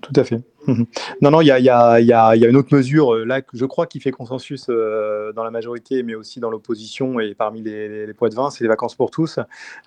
Tout 0.00 0.12
à 0.16 0.24
fait. 0.24 0.40
Non, 1.22 1.30
non, 1.30 1.40
il 1.40 1.46
y 1.46 1.50
a, 1.50 2.36
une 2.36 2.56
autre 2.56 2.74
mesure 2.74 3.14
euh, 3.14 3.24
là 3.24 3.42
que 3.42 3.56
je 3.56 3.64
crois 3.64 3.86
qui 3.86 4.00
fait 4.00 4.10
consensus 4.10 4.66
euh, 4.68 5.32
dans 5.32 5.44
la 5.44 5.50
majorité, 5.50 6.02
mais 6.02 6.14
aussi 6.14 6.40
dans 6.40 6.50
l'opposition 6.50 7.20
et 7.20 7.34
parmi 7.34 7.62
les, 7.62 8.06
les, 8.06 8.14
poids 8.14 8.28
de 8.28 8.34
vin, 8.34 8.50
c'est 8.50 8.64
les 8.64 8.68
vacances 8.68 8.94
pour 8.94 9.10
tous. 9.10 9.38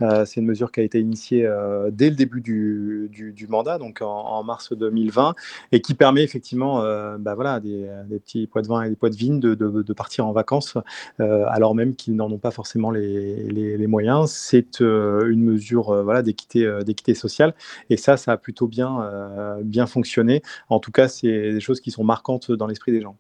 Euh, 0.02 0.26
c'est 0.26 0.40
une 0.40 0.46
mesure 0.46 0.72
qui 0.72 0.80
a 0.80 0.84
été 0.84 1.00
initiée 1.00 1.50
dès 1.92 2.10
le 2.10 2.16
début 2.16 2.42
du, 2.42 3.48
mandat, 3.50 3.78
donc 3.78 4.02
en, 4.02 4.44
mars 4.44 4.74
2020, 4.74 5.36
et 5.72 5.82
qui 5.82 5.94
permet 5.94 6.24
effectivement 6.24 6.82
bah, 7.20 7.36
voilà, 7.36 7.60
des, 7.60 7.88
petits 8.24 8.48
poids 8.48 8.62
de 8.62 8.68
vin 8.68 8.84
et 8.84 8.90
des 8.90 8.96
poids 8.96 9.10
de 9.10 9.16
vigne 9.16 9.40
de, 9.40 9.94
partir 9.94 10.26
en 10.28 10.32
vacances, 10.32 10.78
alors 11.20 11.76
même 11.76 11.96
qu'ils 11.96 12.16
n'en 12.16 12.32
ont 12.32 12.38
pas 12.38 12.52
forcément 12.52 12.92
les, 12.92 13.88
moyens. 13.88 14.32
C'est 14.32 14.80
une 14.80 15.44
mesure 15.44 16.04
voilà, 16.04 16.22
d'équité 16.22 17.14
sociale, 17.14 17.54
et 17.90 17.98
ça, 17.98 18.16
ça 18.18 18.34
a 18.34 18.38
plutôt 18.38 18.68
bien, 18.68 19.60
bien 19.64 19.88
fonctionné. 19.88 20.42
En 20.72 20.80
tout 20.80 20.92
cas, 20.92 21.08
c'est 21.08 21.52
des 21.52 21.60
choses 21.60 21.82
qui 21.82 21.92
sont 21.92 22.04
marquantes 22.04 22.52
dans 22.52 22.68
l'esprit 22.68 22.92
des 22.92 23.02
gens. 23.02 23.18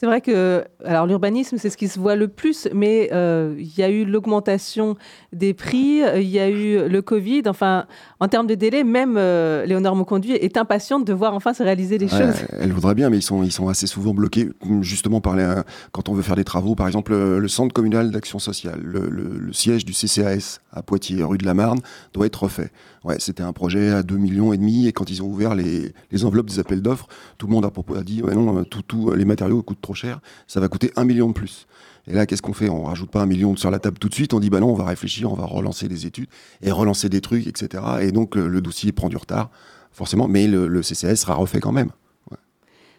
C'est 0.00 0.06
vrai 0.06 0.20
que 0.20 0.64
alors 0.84 1.08
l'urbanisme, 1.08 1.56
c'est 1.58 1.70
ce 1.70 1.76
qui 1.76 1.88
se 1.88 1.98
voit 1.98 2.14
le 2.14 2.28
plus, 2.28 2.68
mais 2.72 3.10
euh, 3.12 3.56
il 3.58 3.76
y 3.76 3.82
a 3.82 3.90
eu 3.90 4.04
l'augmentation 4.04 4.96
des 5.32 5.54
prix, 5.54 6.04
euh, 6.04 6.20
il 6.20 6.28
y 6.28 6.38
a 6.38 6.48
eu 6.48 6.88
le 6.88 7.02
Covid. 7.02 7.42
Enfin, 7.46 7.86
en 8.20 8.28
termes 8.28 8.46
de 8.46 8.54
délai, 8.54 8.84
même 8.84 9.16
euh, 9.18 9.66
Léonore 9.66 9.96
Monconduit 9.96 10.34
est 10.34 10.56
impatiente 10.56 11.04
de 11.04 11.12
voir 11.12 11.34
enfin 11.34 11.52
se 11.52 11.64
réaliser 11.64 11.98
les 11.98 12.06
choses. 12.06 12.36
Elle 12.60 12.72
voudrait 12.72 12.94
bien, 12.94 13.10
mais 13.10 13.16
ils 13.16 13.22
sont, 13.22 13.42
ils 13.42 13.50
sont 13.50 13.66
assez 13.66 13.88
souvent 13.88 14.14
bloqués, 14.14 14.48
justement 14.82 15.20
par 15.20 15.34
les, 15.34 15.52
quand 15.90 16.08
on 16.08 16.14
veut 16.14 16.22
faire 16.22 16.36
des 16.36 16.44
travaux. 16.44 16.76
Par 16.76 16.86
exemple, 16.86 17.12
le, 17.12 17.48
centre 17.48 17.72
communal 17.74 18.12
d'action 18.12 18.38
sociale, 18.38 18.80
le, 18.80 19.52
siège 19.52 19.84
du 19.84 19.94
CCAS 19.94 20.60
à 20.78 20.82
Poitiers, 20.82 21.22
rue 21.22 21.38
de 21.38 21.44
la 21.44 21.54
Marne, 21.54 21.80
doit 22.14 22.26
être 22.26 22.44
refait. 22.44 22.70
Ouais, 23.04 23.16
c'était 23.18 23.42
un 23.42 23.52
projet 23.52 23.90
à 23.90 24.02
2 24.02 24.16
millions 24.16 24.52
et 24.52 24.56
demi, 24.56 24.86
et 24.86 24.92
quand 24.92 25.10
ils 25.10 25.22
ont 25.22 25.26
ouvert 25.26 25.54
les, 25.54 25.92
enveloppes 26.24 26.48
des 26.48 26.58
appels 26.58 26.82
d'offres, 26.82 27.08
tout 27.36 27.46
le 27.46 27.52
monde 27.52 27.64
a, 27.64 27.98
a 27.98 28.02
dit, 28.02 28.22
non, 28.22 28.64
tout, 28.64 28.82
tout, 28.82 29.12
les 29.12 29.24
matériaux 29.24 29.62
coûtent 29.62 29.80
trop 29.80 29.94
cher, 29.94 30.20
ça 30.46 30.60
va 30.60 30.68
coûter 30.68 30.92
un 30.96 31.04
million 31.04 31.28
de 31.28 31.32
plus. 31.32 31.66
Et 32.08 32.14
là, 32.14 32.26
qu'est-ce 32.26 32.42
qu'on 32.42 32.54
fait? 32.54 32.70
On 32.70 32.84
rajoute 32.84 33.10
pas 33.10 33.20
un 33.20 33.26
million 33.26 33.54
sur 33.56 33.70
la 33.70 33.78
table 33.78 33.98
tout 33.98 34.08
de 34.08 34.14
suite. 34.14 34.32
On 34.32 34.40
dit 34.40 34.48
bah 34.48 34.60
non, 34.60 34.70
on 34.70 34.74
va 34.74 34.86
réfléchir, 34.86 35.30
on 35.30 35.36
va 35.36 35.44
relancer 35.44 35.88
des 35.88 36.06
études 36.06 36.28
et 36.62 36.70
relancer 36.70 37.08
des 37.10 37.20
trucs, 37.20 37.46
etc. 37.46 37.82
Et 38.00 38.12
donc 38.12 38.34
le, 38.34 38.60
dossier 38.62 38.92
prend 38.92 39.08
du 39.08 39.16
retard, 39.16 39.50
forcément. 39.92 40.26
Mais 40.26 40.46
le, 40.46 40.82
CCS 40.82 41.16
sera 41.16 41.34
refait 41.34 41.60
quand 41.60 41.72
même. 41.72 41.90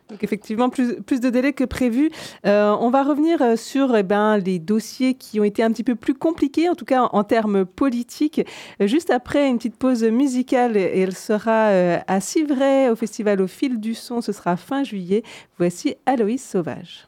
Donc 0.10 0.24
effectivement, 0.24 0.70
plus, 0.70 1.02
plus 1.02 1.20
de 1.20 1.30
délais 1.30 1.54
que 1.54 1.64
prévu. 1.64 2.10
Euh, 2.46 2.76
on 2.80 2.90
va 2.90 3.04
revenir 3.04 3.42
euh, 3.42 3.56
sur 3.56 3.96
eh 3.96 4.04
ben, 4.04 4.38
les 4.38 4.60
dossiers 4.60 5.14
qui 5.14 5.40
ont 5.40 5.44
été 5.44 5.62
un 5.62 5.72
petit 5.72 5.84
peu 5.84 5.96
plus 5.96 6.16
compliqués, 6.16 6.70
en 6.70 6.76
tout 6.76 6.86
cas 6.86 7.04
en, 7.12 7.24
termes 7.24 7.66
politiques. 7.66 8.42
Juste 8.80 9.12
après 9.12 9.48
une 9.48 9.58
petite 9.58 9.78
pause 9.78 10.04
musicale, 10.04 10.78
et 10.78 11.00
elle 11.00 11.16
sera 11.16 11.68
euh, 11.70 12.00
à 12.08 12.20
Civray 12.22 12.90
au 12.90 12.96
festival 12.96 13.42
au 13.42 13.48
fil 13.48 13.80
du 13.80 13.94
son, 13.94 14.22
ce 14.22 14.32
sera 14.32 14.58
fin 14.58 14.84
juillet. 14.84 15.24
Voici 15.58 15.96
Aloïs 16.06 16.44
Sauvage. 16.44 17.08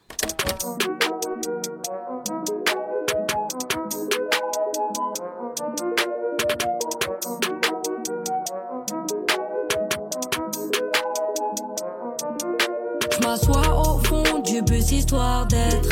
M'assois 13.32 13.80
au 13.80 13.98
fond 14.04 14.40
du 14.44 14.60
bus 14.62 14.92
histoire 14.92 15.46
d'être 15.46 15.88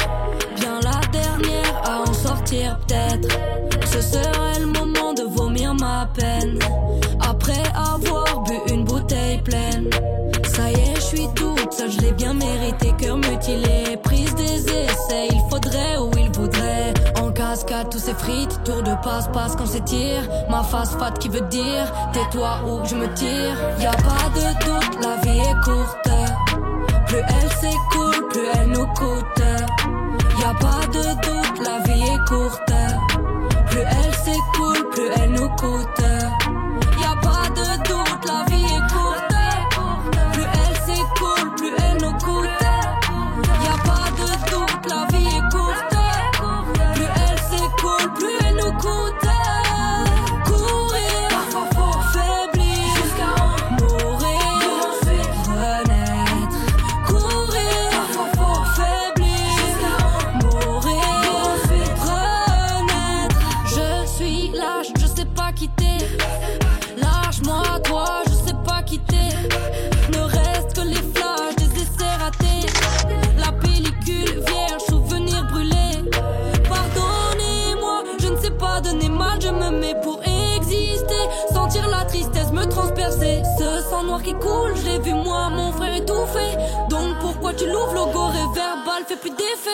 bien 0.56 0.78
la 0.82 1.00
dernière 1.08 1.82
à 1.86 2.02
en 2.02 2.12
sortir 2.12 2.78
peut-être. 2.80 3.28
Ce 3.86 4.02
serait 4.02 4.60
le 4.60 4.66
moment 4.66 5.14
de 5.14 5.22
vomir 5.22 5.74
ma 5.74 6.06
peine 6.14 6.58
après 7.20 7.62
avoir 7.74 8.42
bu 8.42 8.74
une 8.74 8.84
bouteille 8.84 9.38
pleine. 9.38 9.88
Ça 10.54 10.70
y 10.70 10.74
est, 10.74 10.96
je 10.96 11.00
suis 11.00 11.28
toute 11.34 11.72
seule, 11.72 11.90
je 11.90 12.00
l'ai 12.00 12.12
bien 12.12 12.34
mérité, 12.34 12.92
cœur 12.98 13.16
mutilé, 13.16 13.96
prise 14.02 14.34
des 14.34 14.60
essais, 14.84 15.28
il 15.30 15.42
faudrait 15.48 15.96
ou 15.96 16.10
il 16.18 16.30
voudrait. 16.32 16.92
En 17.22 17.30
cascade, 17.30 17.88
tous 17.90 18.00
ces 18.00 18.14
frites, 18.14 18.62
tour 18.64 18.82
de 18.82 18.94
passe-passe 19.02 19.56
quand 19.56 19.66
c'est 19.66 19.84
tire. 19.86 20.28
Ma 20.50 20.62
face 20.62 20.94
fat 20.98 21.12
qui 21.12 21.30
veut 21.30 21.48
dire, 21.48 21.90
tais-toi 22.12 22.60
ou 22.66 22.84
je 22.84 22.96
me 22.96 23.06
tire. 23.14 23.56
Y 23.80 23.86
a 23.86 23.92
pas 23.92 24.28
de 24.34 24.64
doute, 24.66 25.02
la 25.02 25.16
vie 25.22 25.38
est 25.38 25.64
courte. 25.64 26.10
Plus 27.10 27.18
elle 27.26 27.50
s'écoule, 27.50 28.28
plus 28.28 28.46
elle 28.54 28.68
nous 28.68 28.86
coûte. 28.86 29.42
Y 30.38 30.44
a 30.44 30.54
pas 30.54 30.86
de 30.86 31.02
doute, 31.22 31.66
la 31.66 31.80
vie 31.92 32.02
est 32.02 32.28
courte. 32.28 32.72
Plus 33.68 33.80
elle 33.80 34.14
s'écoule, 34.14 34.88
plus 34.92 35.08
elle 35.16 35.32
nous 35.32 35.48
coûte. 35.48 36.04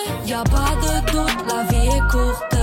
Plus 0.07 0.25
d'effet. 0.25 0.29
Y 0.29 0.33
a 0.35 0.45
pas 0.45 0.75
de 0.83 1.13
doute, 1.13 1.47
la 1.49 1.63
vie 1.65 1.89
est 1.89 2.11
courte. 2.11 2.56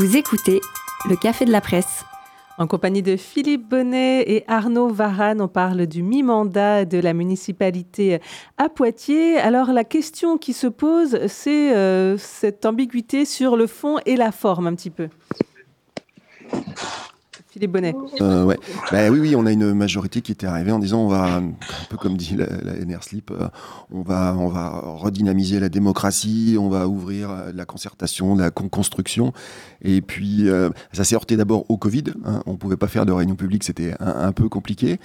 Vous 0.00 0.16
écoutez 0.16 0.62
le 1.10 1.14
Café 1.14 1.44
de 1.44 1.52
la 1.52 1.60
Presse. 1.60 2.06
En 2.56 2.66
compagnie 2.66 3.02
de 3.02 3.18
Philippe 3.18 3.68
Bonnet 3.68 4.22
et 4.26 4.44
Arnaud 4.48 4.88
Varane, 4.88 5.42
on 5.42 5.46
parle 5.46 5.86
du 5.86 6.02
mi-mandat 6.02 6.86
de 6.86 6.96
la 6.96 7.12
municipalité 7.12 8.18
à 8.56 8.70
Poitiers. 8.70 9.36
Alors 9.36 9.74
la 9.74 9.84
question 9.84 10.38
qui 10.38 10.54
se 10.54 10.68
pose, 10.68 11.26
c'est 11.26 11.76
euh, 11.76 12.16
cette 12.16 12.64
ambiguïté 12.64 13.26
sur 13.26 13.58
le 13.58 13.66
fond 13.66 13.98
et 14.06 14.16
la 14.16 14.32
forme 14.32 14.68
un 14.68 14.74
petit 14.74 14.88
peu. 14.88 15.10
Philippe 17.60 17.72
Bonnet. 17.72 17.94
Euh, 18.22 18.44
ouais. 18.44 18.58
Bah, 18.90 19.10
oui, 19.10 19.20
oui, 19.20 19.36
on 19.36 19.44
a 19.44 19.52
une 19.52 19.74
majorité 19.74 20.22
qui 20.22 20.32
était 20.32 20.46
arrivée 20.46 20.72
en 20.72 20.78
disant 20.78 21.02
on 21.02 21.08
va, 21.08 21.36
un 21.36 21.52
peu 21.90 21.98
comme 21.98 22.16
dit 22.16 22.34
la, 22.34 22.46
la 22.46 23.02
Slip, 23.02 23.30
euh, 23.30 23.48
on, 23.92 24.00
va, 24.00 24.34
on 24.38 24.48
va 24.48 24.80
redynamiser 24.82 25.60
la 25.60 25.68
démocratie, 25.68 26.56
on 26.58 26.70
va 26.70 26.88
ouvrir 26.88 27.30
euh, 27.30 27.52
la 27.54 27.66
concertation, 27.66 28.34
la 28.34 28.50
con-construction. 28.50 29.34
Et 29.82 30.00
puis, 30.00 30.48
ça 30.92 31.04
s'est 31.04 31.14
heurté 31.14 31.36
d'abord 31.36 31.70
au 31.70 31.76
Covid. 31.76 32.04
hein. 32.24 32.42
on 32.46 32.52
ne 32.52 32.56
pouvait 32.56 32.76
pas 32.78 32.88
faire 32.88 33.04
de 33.04 33.12
réunion 33.12 33.34
publique, 33.34 33.64
c'était 33.64 33.94
un 34.00 34.32
peu 34.32 34.48
compliqué. 34.48 34.98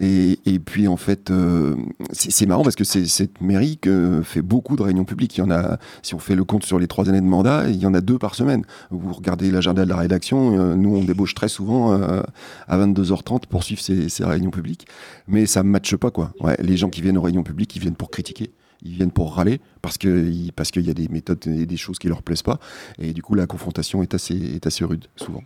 Et, 0.00 0.60
puis 0.64 0.86
en 0.86 0.96
fait, 0.96 1.30
euh, 1.30 1.74
c'est 2.12 2.46
marrant 2.46 2.62
parce 2.62 2.76
que 2.76 2.84
cette 2.84 3.40
mairie 3.40 3.78
fait 4.22 4.42
beaucoup 4.42 4.76
de 4.76 4.82
réunions 4.82 5.04
publiques. 5.04 5.36
Il 5.36 5.40
y 5.40 5.42
en 5.42 5.50
a, 5.50 5.78
si 6.02 6.14
on 6.14 6.18
fait 6.18 6.36
le 6.36 6.44
compte 6.44 6.64
sur 6.64 6.78
les 6.78 6.86
trois 6.86 7.08
années 7.08 7.20
de 7.20 7.26
mandat, 7.26 7.68
il 7.68 7.76
y 7.76 7.86
en 7.86 7.94
a 7.94 8.00
deux 8.00 8.18
par 8.18 8.34
semaine. 8.34 8.64
Vous 8.90 9.12
regardez 9.12 9.50
l'agenda 9.50 9.84
de 9.84 9.88
la 9.88 9.96
rédaction, 9.96 10.58
euh, 10.58 10.74
nous 10.76 10.94
on 10.94 11.02
débauche 11.02 11.34
très 11.34 11.48
souvent 11.48 11.92
euh, 11.92 12.22
à 12.68 12.78
22h30 12.78 13.46
pour 13.46 13.64
suivre 13.64 13.80
ces, 13.80 14.24
réunions 14.24 14.50
publiques, 14.50 14.86
mais 15.26 15.46
ça 15.46 15.62
ne 15.62 15.68
matche 15.68 15.96
pas 15.96 16.10
quoi. 16.10 16.32
Les 16.60 16.76
gens 16.76 16.90
qui 16.90 17.02
viennent 17.02 17.18
aux 17.18 17.22
réunions 17.22 17.42
publiques, 17.42 17.74
ils 17.76 17.80
viennent 17.82 17.96
pour 17.96 18.10
critiquer. 18.10 18.52
Ils 18.82 18.92
viennent 18.92 19.10
pour 19.10 19.34
râler 19.34 19.60
parce 19.82 19.98
que 19.98 20.50
parce 20.52 20.70
qu'il 20.70 20.86
y 20.86 20.90
a 20.90 20.94
des 20.94 21.08
méthodes 21.08 21.44
et 21.48 21.66
des 21.66 21.76
choses 21.76 21.98
qui 21.98 22.06
leur 22.06 22.22
plaisent 22.22 22.42
pas 22.42 22.60
et 23.00 23.12
du 23.12 23.22
coup 23.22 23.34
la 23.34 23.48
confrontation 23.48 24.04
est 24.04 24.14
assez 24.14 24.36
est 24.36 24.68
assez 24.68 24.84
rude 24.84 25.06
souvent. 25.16 25.42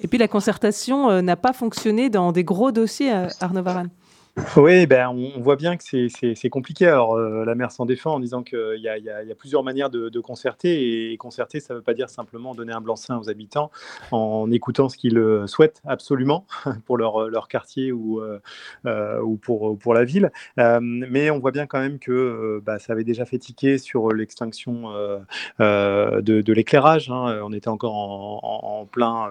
Et 0.00 0.08
puis 0.08 0.18
la 0.18 0.28
concertation 0.28 1.10
euh, 1.10 1.22
n'a 1.22 1.36
pas 1.36 1.52
fonctionné 1.52 2.10
dans 2.10 2.32
des 2.32 2.44
gros 2.44 2.72
dossiers, 2.72 3.12
euh, 3.12 3.28
Arnaud 3.40 3.62
Varane. 3.62 3.90
Oui, 4.56 4.86
ben, 4.86 5.08
on, 5.08 5.40
voit 5.42 5.56
bien 5.56 5.76
que 5.76 5.84
c'est- 5.84 6.48
compliqué. 6.48 6.86
Alors, 6.86 7.16
euh, 7.16 7.44
la 7.44 7.54
maire 7.54 7.70
s'en 7.70 7.84
défend 7.84 8.14
en 8.14 8.20
disant 8.20 8.42
qu'il 8.42 8.80
y 8.80 8.88
a, 8.88 9.34
plusieurs 9.36 9.62
manières 9.62 9.90
de, 9.90 10.20
concerter. 10.20 11.12
Et 11.12 11.16
concerter, 11.18 11.60
ça 11.60 11.74
ne 11.74 11.78
veut 11.78 11.84
pas 11.84 11.92
dire 11.92 12.08
simplement 12.08 12.54
donner 12.54 12.72
un 12.72 12.80
blanc-seing 12.80 13.18
aux 13.18 13.28
habitants 13.28 13.70
en 14.10 14.50
écoutant 14.50 14.88
ce 14.88 14.96
qu'ils 14.96 15.18
euh, 15.18 15.46
souhaitent 15.46 15.82
absolument 15.86 16.46
pour 16.86 16.96
leur, 16.96 17.28
leur 17.28 17.46
quartier 17.46 17.92
ou, 17.92 18.22
euh, 18.22 19.20
ou 19.20 19.36
pour, 19.36 19.78
pour 19.78 19.92
la 19.92 20.04
ville. 20.04 20.30
Mais 20.56 21.30
on 21.30 21.38
voit 21.38 21.50
bien 21.52 21.66
quand 21.66 21.80
même 21.80 21.98
que 21.98 22.62
bah, 22.64 22.78
ça 22.78 22.94
avait 22.94 23.04
déjà 23.04 23.26
fait 23.26 23.38
tiquer 23.38 23.76
sur 23.76 24.12
l'extinction 24.12 24.92
de, 25.58 26.52
l'éclairage. 26.52 27.10
hein. 27.10 27.38
On 27.44 27.52
était 27.52 27.68
encore 27.68 27.94
en, 27.94 28.40
en- 28.42 28.86
plein, 28.86 29.30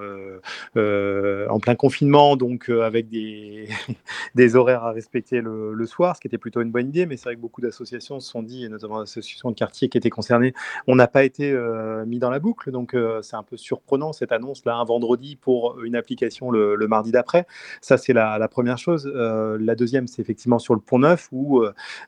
en 0.75 1.59
plein 1.59 1.75
confinement, 1.75 2.35
donc 2.35 2.69
avec 2.69 3.09
des, 3.09 3.67
des 4.35 4.55
horaires 4.55 4.90
respecter 4.91 5.41
le, 5.41 5.85
soir, 5.85 6.15
ce 6.15 6.21
qui 6.21 6.27
était 6.27 6.37
plutôt 6.37 6.61
une 6.61 6.71
bonne 6.71 6.89
idée, 6.89 7.05
mais 7.05 7.17
c'est 7.17 7.25
vrai 7.25 7.35
que 7.35 7.41
beaucoup 7.41 7.61
d'associations 7.61 8.19
se 8.19 8.29
sont 8.29 8.43
dit, 8.43 8.65
et 8.65 8.69
notamment 8.69 8.99
l'association 8.99 9.49
de 9.49 9.55
quartier 9.55 9.89
qui 9.89 9.97
était 9.97 10.09
concernée, 10.09 10.53
on 10.87 10.95
n'a 10.95 11.07
pas 11.07 11.23
été 11.23 11.51
euh, 11.51 12.05
mis 12.05 12.19
dans 12.19 12.29
la 12.29 12.39
boucle, 12.39 12.71
donc 12.71 12.93
euh, 12.93 13.21
c'est 13.21 13.35
un 13.35 13.43
peu 13.43 13.57
surprenant 13.57 14.13
cette 14.13 14.31
annonce 14.31 14.65
là 14.65 14.75
un 14.75 14.83
vendredi 14.83 15.35
pour 15.35 15.81
une 15.83 15.95
application 15.95 16.51
le, 16.51 16.77
mardi 16.87 17.11
d'après. 17.11 17.45
Ça 17.81 17.97
c'est 17.97 18.13
la, 18.13 18.47
première 18.47 18.77
chose. 18.77 19.11
Euh, 19.13 19.57
la 19.59 19.75
deuxième 19.75 20.07
c'est 20.07 20.21
effectivement 20.21 20.59
sur 20.59 20.73
le 20.73 20.81
pont 20.81 20.99
neuf 20.99 21.29
où 21.31 21.63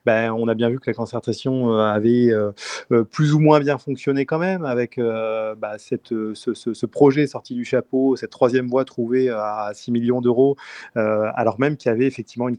ben, 0.05 0.31
on 0.31 0.47
a 0.47 0.55
bien 0.55 0.69
vu 0.69 0.79
que 0.79 0.89
la 0.89 0.93
concertation 0.93 1.77
avait 1.77 2.31
plus 3.11 3.33
ou 3.33 3.39
moins 3.39 3.59
bien 3.59 3.77
fonctionné 3.77 4.25
quand 4.25 4.39
même 4.39 4.65
avec 4.65 4.99
bah, 4.99 5.77
cette, 5.77 6.13
ce, 6.33 6.85
projet 6.85 7.27
sorti 7.27 7.53
du 7.53 7.65
chapeau, 7.65 8.15
cette 8.15 8.31
troisième 8.31 8.67
voie 8.67 8.85
trouvée 8.85 9.29
à 9.29 9.71
6 9.73 9.91
millions 9.91 10.21
d'euros, 10.21 10.57
alors 10.95 11.59
même 11.59 11.77
qu'il 11.77 11.89
y 11.89 11.93
avait 11.93 12.07
effectivement 12.07 12.49
une 12.49 12.57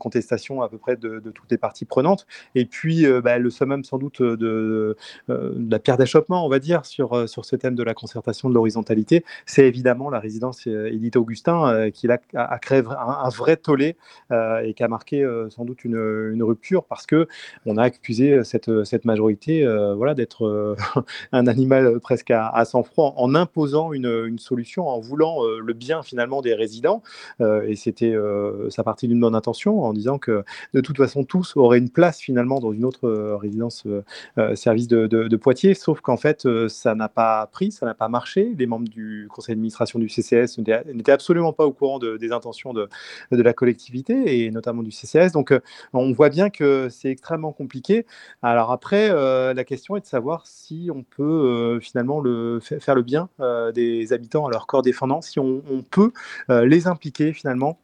à 0.62 0.68
peu 0.68 0.78
près 0.78 0.97
de, 0.97 1.21
toutes 1.21 1.50
les 1.50 1.59
parties 1.59 1.85
prenantes. 1.85 2.26
Et 2.54 2.64
puis 2.64 3.06
euh, 3.06 3.21
bah, 3.21 3.38
le 3.38 3.50
summum 3.50 3.85
sans 3.85 3.99
doute 3.99 4.23
de, 4.23 4.37
de, 4.37 4.97
euh, 5.30 5.52
de 5.56 5.71
la 5.71 5.78
pierre 5.78 5.97
d'achoppement, 5.97 6.44
on 6.44 6.49
va 6.49 6.59
dire, 6.59 6.85
sur, 6.85 7.12
euh, 7.14 7.26
sur 7.26 7.44
ce 7.44 7.56
thème 7.56 7.75
de 7.75 7.83
la 7.83 7.94
concertation 7.94 8.49
de 8.49 8.54
l'horizontalité, 8.54 9.25
c'est 9.47 9.66
évidemment 9.66 10.11
la 10.11 10.21
résidence 10.21 10.66
euh, 10.66 10.92
Édith 10.92 11.16
Augustin 11.16 11.68
euh, 11.68 11.90
qui 11.90 12.09
a, 12.09 12.18
créé 12.59 12.83
un, 12.87 13.28
vrai 13.30 13.56
tollé 13.56 13.97
euh, 14.30 14.61
et 14.61 14.75
qui 14.75 14.83
a 14.83 14.88
marqué 14.88 15.23
euh, 15.23 15.49
sans 15.50 15.64
doute 15.64 15.85
une, 15.85 16.42
rupture 16.44 16.85
parce 16.85 17.06
que 17.06 17.26
on 17.64 17.78
a 17.78 17.85
accusé 17.85 18.44
cette, 18.44 18.85
cette 18.85 19.06
majorité 19.06 19.64
euh, 19.64 19.94
voilà, 19.94 20.14
d'être 20.14 20.44
euh, 20.44 20.76
un 21.33 21.47
animal 21.47 22.00
presque 22.00 22.30
à, 22.30 22.49
à 22.49 22.64
sang-froid 22.64 23.14
en 23.16 23.35
imposant 23.35 23.92
une, 23.92 24.38
solution, 24.38 24.88
en 24.88 25.00
voulant 25.00 25.44
euh, 25.44 25.59
le 25.59 25.73
bien 25.73 26.02
finalement 26.02 26.42
des 26.42 26.54
résidents. 26.54 27.02
Euh, 27.40 27.66
et 27.66 27.76
c'était 27.76 28.12
euh, 28.12 28.68
ça 28.71 28.83
partit 28.83 29.09
d'une 29.09 29.21
bonne 29.21 29.35
intention 29.35 29.83
en 29.83 29.92
disant 29.92 30.03
que 30.18 30.44
de 30.73 30.80
toute 30.80 30.96
façon 30.96 31.25
tous 31.25 31.56
auraient 31.56 31.78
une 31.78 31.90
place 31.90 32.20
finalement 32.20 32.61
dans 32.61 32.73
une 32.73 32.84
autre 32.84 33.08
euh, 33.08 33.37
résidence 33.37 33.84
euh, 33.87 34.04
euh, 34.38 34.54
service 34.54 34.88
de, 34.88 35.37
Poitiers, 35.37 35.75
sauf 35.75 36.00
qu'en 36.00 36.16
fait 36.16 36.46
ça 36.68 36.94
n'a 36.94 37.08
pas 37.08 37.46
pris, 37.49 37.73
ça 37.73 37.87
n'a 37.87 37.94
pas 37.94 38.08
marché. 38.08 38.54
Les 38.56 38.66
membres 38.66 38.88
du 38.88 39.26
conseil 39.30 39.54
d'administration 39.54 39.99
du 39.99 40.08
CCS 40.08 40.58
n'étaient 40.58 41.12
absolument 41.12 41.52
pas 41.52 41.66
au 41.66 41.73
courant 41.73 41.99
de- 41.99 42.16
des 42.16 42.30
intentions 42.30 42.73
de, 42.73 42.88
la 43.32 43.52
collectivité 43.52 44.44
et 44.44 44.50
notamment 44.50 44.82
du 44.82 44.92
CCS. 44.92 45.32
Donc 45.32 45.52
on 45.92 46.12
voit 46.12 46.28
bien 46.28 46.50
que 46.50 46.88
c'est 46.88 47.11
extrêmement 47.11 47.52
compliqué. 47.52 48.06
Alors 48.42 48.70
après, 48.70 49.08
la 49.08 49.64
question 49.64 49.96
est 49.96 50.00
de 50.00 50.06
savoir 50.06 50.46
si 50.46 50.88
on 50.94 51.02
peut 51.02 51.80
finalement 51.82 52.20
le, 52.20 52.61
fa- 52.62 52.78
faire 52.78 52.94
le 52.94 53.02
bien 53.02 53.28
des 53.75 54.12
habitants 54.12 54.46
à 54.46 54.50
leur 54.50 54.66
corps 54.66 54.82
défendant, 54.82 55.20
si 55.20 55.40
on, 55.40 55.62
peut 55.90 56.12
les 56.49 56.87
impliquer 56.87 57.32
finalement 57.32 57.78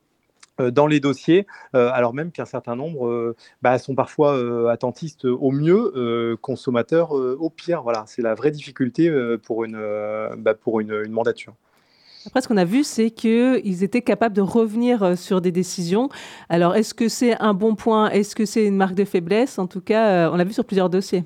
dans 0.58 0.86
les 0.86 1.00
dossiers, 1.00 1.46
euh, 1.74 1.90
alors 1.92 2.14
même 2.14 2.32
qu'un 2.32 2.44
certain 2.44 2.76
nombre 2.76 3.06
euh, 3.06 3.36
bah, 3.62 3.78
sont 3.78 3.94
parfois 3.94 4.36
euh, 4.36 4.68
attentistes 4.68 5.24
au 5.24 5.50
mieux, 5.50 5.92
euh, 5.96 6.36
consommateurs 6.40 7.16
euh, 7.16 7.36
au 7.40 7.50
pire. 7.50 7.82
Voilà, 7.82 8.04
c'est 8.06 8.22
la 8.22 8.34
vraie 8.34 8.50
difficulté 8.50 9.08
euh, 9.08 9.38
pour, 9.38 9.64
une, 9.64 9.76
euh, 9.76 10.34
bah, 10.36 10.54
pour 10.54 10.80
une, 10.80 11.08
mandature. 11.08 11.54
Après, 12.26 12.42
ce 12.42 12.48
qu'on 12.48 12.58
a 12.58 12.66
vu, 12.66 12.84
c'est 12.84 13.10
qu'ils 13.10 13.82
étaient 13.82 14.02
capables 14.02 14.34
de 14.34 14.42
revenir 14.42 15.02
euh, 15.02 15.16
sur 15.16 15.40
des 15.40 15.52
décisions. 15.52 16.10
Alors, 16.50 16.76
est-ce 16.76 16.92
que 16.92 17.08
c'est 17.08 17.40
un 17.40 17.54
bon 17.54 17.74
point? 17.74 18.10
Est-ce 18.10 18.36
que 18.36 18.44
c'est 18.44 18.66
une 18.66 18.76
marque 18.76 18.94
de 18.94 19.06
faiblesse? 19.06 19.58
En 19.58 19.66
tout 19.66 19.80
cas, 19.80 20.26
euh, 20.26 20.30
on 20.32 20.36
l'a 20.36 20.44
vu 20.44 20.52
sur 20.52 20.64
plusieurs 20.64 20.90
dossiers. 20.90 21.24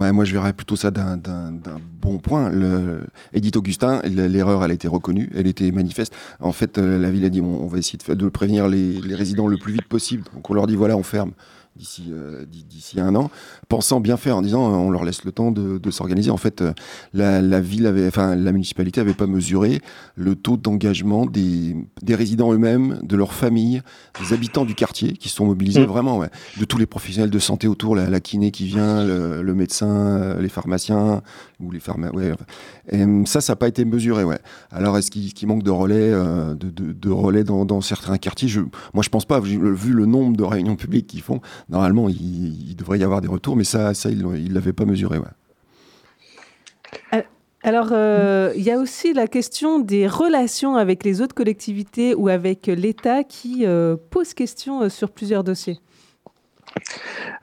Ouais, 0.00 0.12
moi, 0.12 0.24
je 0.24 0.32
verrais 0.32 0.54
plutôt 0.54 0.76
ça 0.76 0.90
d'un- 0.90 1.18
bon 2.00 2.18
point. 2.18 2.50
Edith 3.34 3.56
Augustin, 3.56 4.00
l'erreur, 4.04 4.64
elle 4.64 4.70
a 4.70 4.74
été 4.74 4.88
reconnue, 4.88 5.30
elle 5.34 5.46
était 5.46 5.70
manifeste. 5.70 6.14
En 6.40 6.52
fait, 6.52 6.78
euh, 6.78 6.98
la 6.98 7.10
ville 7.10 7.26
a 7.26 7.28
dit 7.28 7.42
on, 7.42 7.66
va 7.66 7.76
essayer 7.76 7.98
de 8.14 8.28
prévenir 8.30 8.66
les, 8.66 8.92
les 9.02 9.14
résidents 9.14 9.46
le 9.46 9.58
plus 9.58 9.74
vite 9.74 9.84
possible. 9.86 10.24
Donc, 10.34 10.48
on 10.48 10.54
leur 10.54 10.66
dit 10.66 10.76
voilà, 10.76 10.96
on 10.96 11.02
ferme 11.02 11.32
d'ici 11.76 12.06
euh, 12.12 12.44
d'i- 12.44 12.64
d'ici 12.64 13.00
un 13.00 13.14
an, 13.14 13.30
pensant 13.68 14.00
bien 14.00 14.16
faire 14.16 14.36
en 14.36 14.42
disant 14.42 14.70
euh, 14.72 14.76
on 14.76 14.90
leur 14.90 15.04
laisse 15.04 15.24
le 15.24 15.32
temps 15.32 15.50
de, 15.50 15.78
de 15.78 15.90
s'organiser. 15.90 16.30
En 16.30 16.36
fait, 16.36 16.60
euh, 16.62 16.72
la, 17.14 17.40
la 17.40 17.60
ville 17.60 17.86
avait, 17.86 18.06
enfin, 18.06 18.34
la 18.36 18.52
municipalité 18.52 19.00
avait 19.00 19.14
pas 19.14 19.26
mesuré 19.26 19.80
le 20.16 20.34
taux 20.34 20.56
d'engagement 20.56 21.26
des, 21.26 21.76
des 22.02 22.14
résidents 22.14 22.52
eux-mêmes, 22.52 22.98
de 23.02 23.16
leurs 23.16 23.32
familles, 23.32 23.82
des 24.20 24.32
habitants 24.34 24.64
du 24.64 24.74
quartier 24.74 25.12
qui 25.14 25.28
se 25.28 25.36
sont 25.36 25.46
mobilisés 25.46 25.80
Mm. 25.80 25.84
vraiment, 25.84 26.18
ouais, 26.18 26.28
de 26.58 26.64
tous 26.64 26.78
les 26.78 26.86
professionnels 26.86 27.30
de 27.30 27.38
santé 27.38 27.66
autour, 27.68 27.94
la, 27.96 28.10
la 28.10 28.20
kiné 28.20 28.50
qui 28.50 28.66
vient, 28.66 29.04
le, 29.04 29.40
le 29.42 29.54
médecin, 29.54 30.34
les 30.40 30.48
pharmaciens 30.48 31.22
ou 31.60 31.70
les 31.70 31.80
pharmaciens. 31.80 32.18
Ouais. 32.18 32.32
Et, 32.90 33.02
hum, 33.02 33.24
ça, 33.26 33.40
ça 33.40 33.52
n'a 33.52 33.56
pas 33.56 33.68
été 33.68 33.84
mesuré. 33.84 34.24
Ouais. 34.24 34.38
Alors, 34.70 34.98
est-ce 34.98 35.10
qu'il 35.10 35.48
manque 35.48 35.62
de 35.62 35.70
relais, 35.70 36.10
euh, 36.12 36.54
de, 36.54 36.68
de- 36.70 36.92
de 36.92 37.10
relais 37.10 37.44
dans, 37.44 37.64
dans 37.64 37.80
certains 37.80 38.18
quartiers? 38.18 38.48
Je, 38.48 38.60
Moi, 38.92 39.02
je 39.02 39.08
pense 39.08 39.24
pas. 39.24 39.40
Vu 39.40 39.92
le 39.92 40.06
nombre 40.06 40.36
de 40.36 40.42
réunions 40.44 40.76
publiques 40.76 41.06
qu'ils 41.06 41.22
font, 41.22 41.40
normalement, 41.68 42.08
il, 42.08 42.74
devrait 42.76 42.98
y 42.98 43.04
avoir 43.04 43.20
des 43.20 43.28
retours, 43.28 43.56
mais 43.56 43.64
ça, 43.64 43.94
ça 43.94 44.10
ils 44.10 44.22
ne 44.22 44.54
l'avaient 44.54 44.72
pas 44.72 44.84
mesuré. 44.84 45.18
Ouais. 45.18 45.26
Alors, 47.62 47.88
euh, 47.92 48.52
il 48.56 48.62
y 48.62 48.70
a 48.70 48.78
aussi 48.78 49.12
la 49.12 49.26
question 49.26 49.78
des 49.80 50.06
relations 50.06 50.76
avec 50.76 51.04
les 51.04 51.20
autres 51.20 51.34
collectivités 51.34 52.14
ou 52.14 52.28
avec 52.28 52.66
l'État 52.68 53.22
qui 53.22 53.66
euh, 53.66 53.96
pose 54.10 54.32
question 54.32 54.82
euh, 54.82 54.88
sur 54.88 55.10
plusieurs 55.10 55.44
dossiers. 55.44 55.78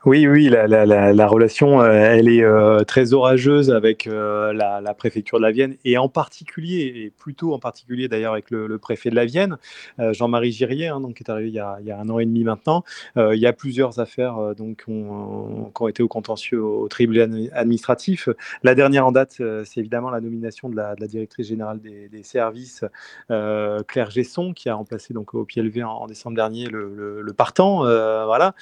Oui, 0.04 0.26
oui, 0.28 0.48
la, 0.48 0.68
la, 0.68 0.86
la, 0.86 1.12
la 1.12 1.26
relation, 1.26 1.80
euh, 1.82 1.90
elle 1.90 2.28
est 2.28 2.44
euh, 2.44 2.84
très 2.84 3.12
orageuse 3.12 3.70
avec 3.70 4.06
euh, 4.06 4.52
la, 4.52 4.94
préfecture 4.94 5.38
de 5.38 5.42
la 5.42 5.50
Vienne 5.50 5.76
et 5.84 5.98
en 5.98 6.08
particulier, 6.08 6.92
et 6.96 7.10
plutôt 7.10 7.52
en 7.52 7.58
particulier 7.58 8.08
d'ailleurs 8.08 8.32
avec 8.32 8.50
le, 8.50 8.78
préfet 8.78 9.10
de 9.10 9.16
la 9.16 9.24
Vienne, 9.24 9.58
Jean-Marie 9.98 10.52
Girier, 10.52 10.88
hein, 10.88 11.00
donc, 11.00 11.16
qui 11.16 11.24
est 11.24 11.30
arrivé 11.30 11.48
il 11.48 11.54
y, 11.54 11.58
a, 11.58 11.98
un 11.98 12.08
an 12.08 12.18
et 12.20 12.26
demi 12.26 12.44
maintenant. 12.44 12.84
Il 13.16 13.38
y 13.38 13.46
a 13.46 13.52
plusieurs 13.52 13.98
affaires 13.98 14.54
donc, 14.56 14.84
qui 14.84 14.90
ont, 14.90 15.88
été 15.88 16.02
au 16.02 16.08
contentieux 16.08 16.62
au 16.62 16.88
tribunal 16.88 17.50
administratif. 17.52 18.28
La 18.62 18.74
dernière 18.74 19.06
en 19.06 19.12
date, 19.12 19.42
c'est 19.64 19.80
évidemment 19.80 20.10
la 20.10 20.20
nomination 20.20 20.68
de 20.68 20.76
la, 20.76 20.94
directrice 20.94 21.48
générale 21.48 21.80
des, 21.80 22.22
services, 22.22 22.84
Claire 23.28 24.10
Gesson, 24.10 24.52
qui 24.52 24.68
a 24.68 24.74
remplacé 24.74 25.12
donc, 25.12 25.34
au 25.34 25.44
pied 25.44 25.62
levé 25.62 25.82
en, 25.82 26.06
décembre 26.06 26.36
dernier 26.36 26.66
le, 26.66 27.20
le, 27.20 27.32
partant. 27.32 27.82
voilà. 28.24 28.54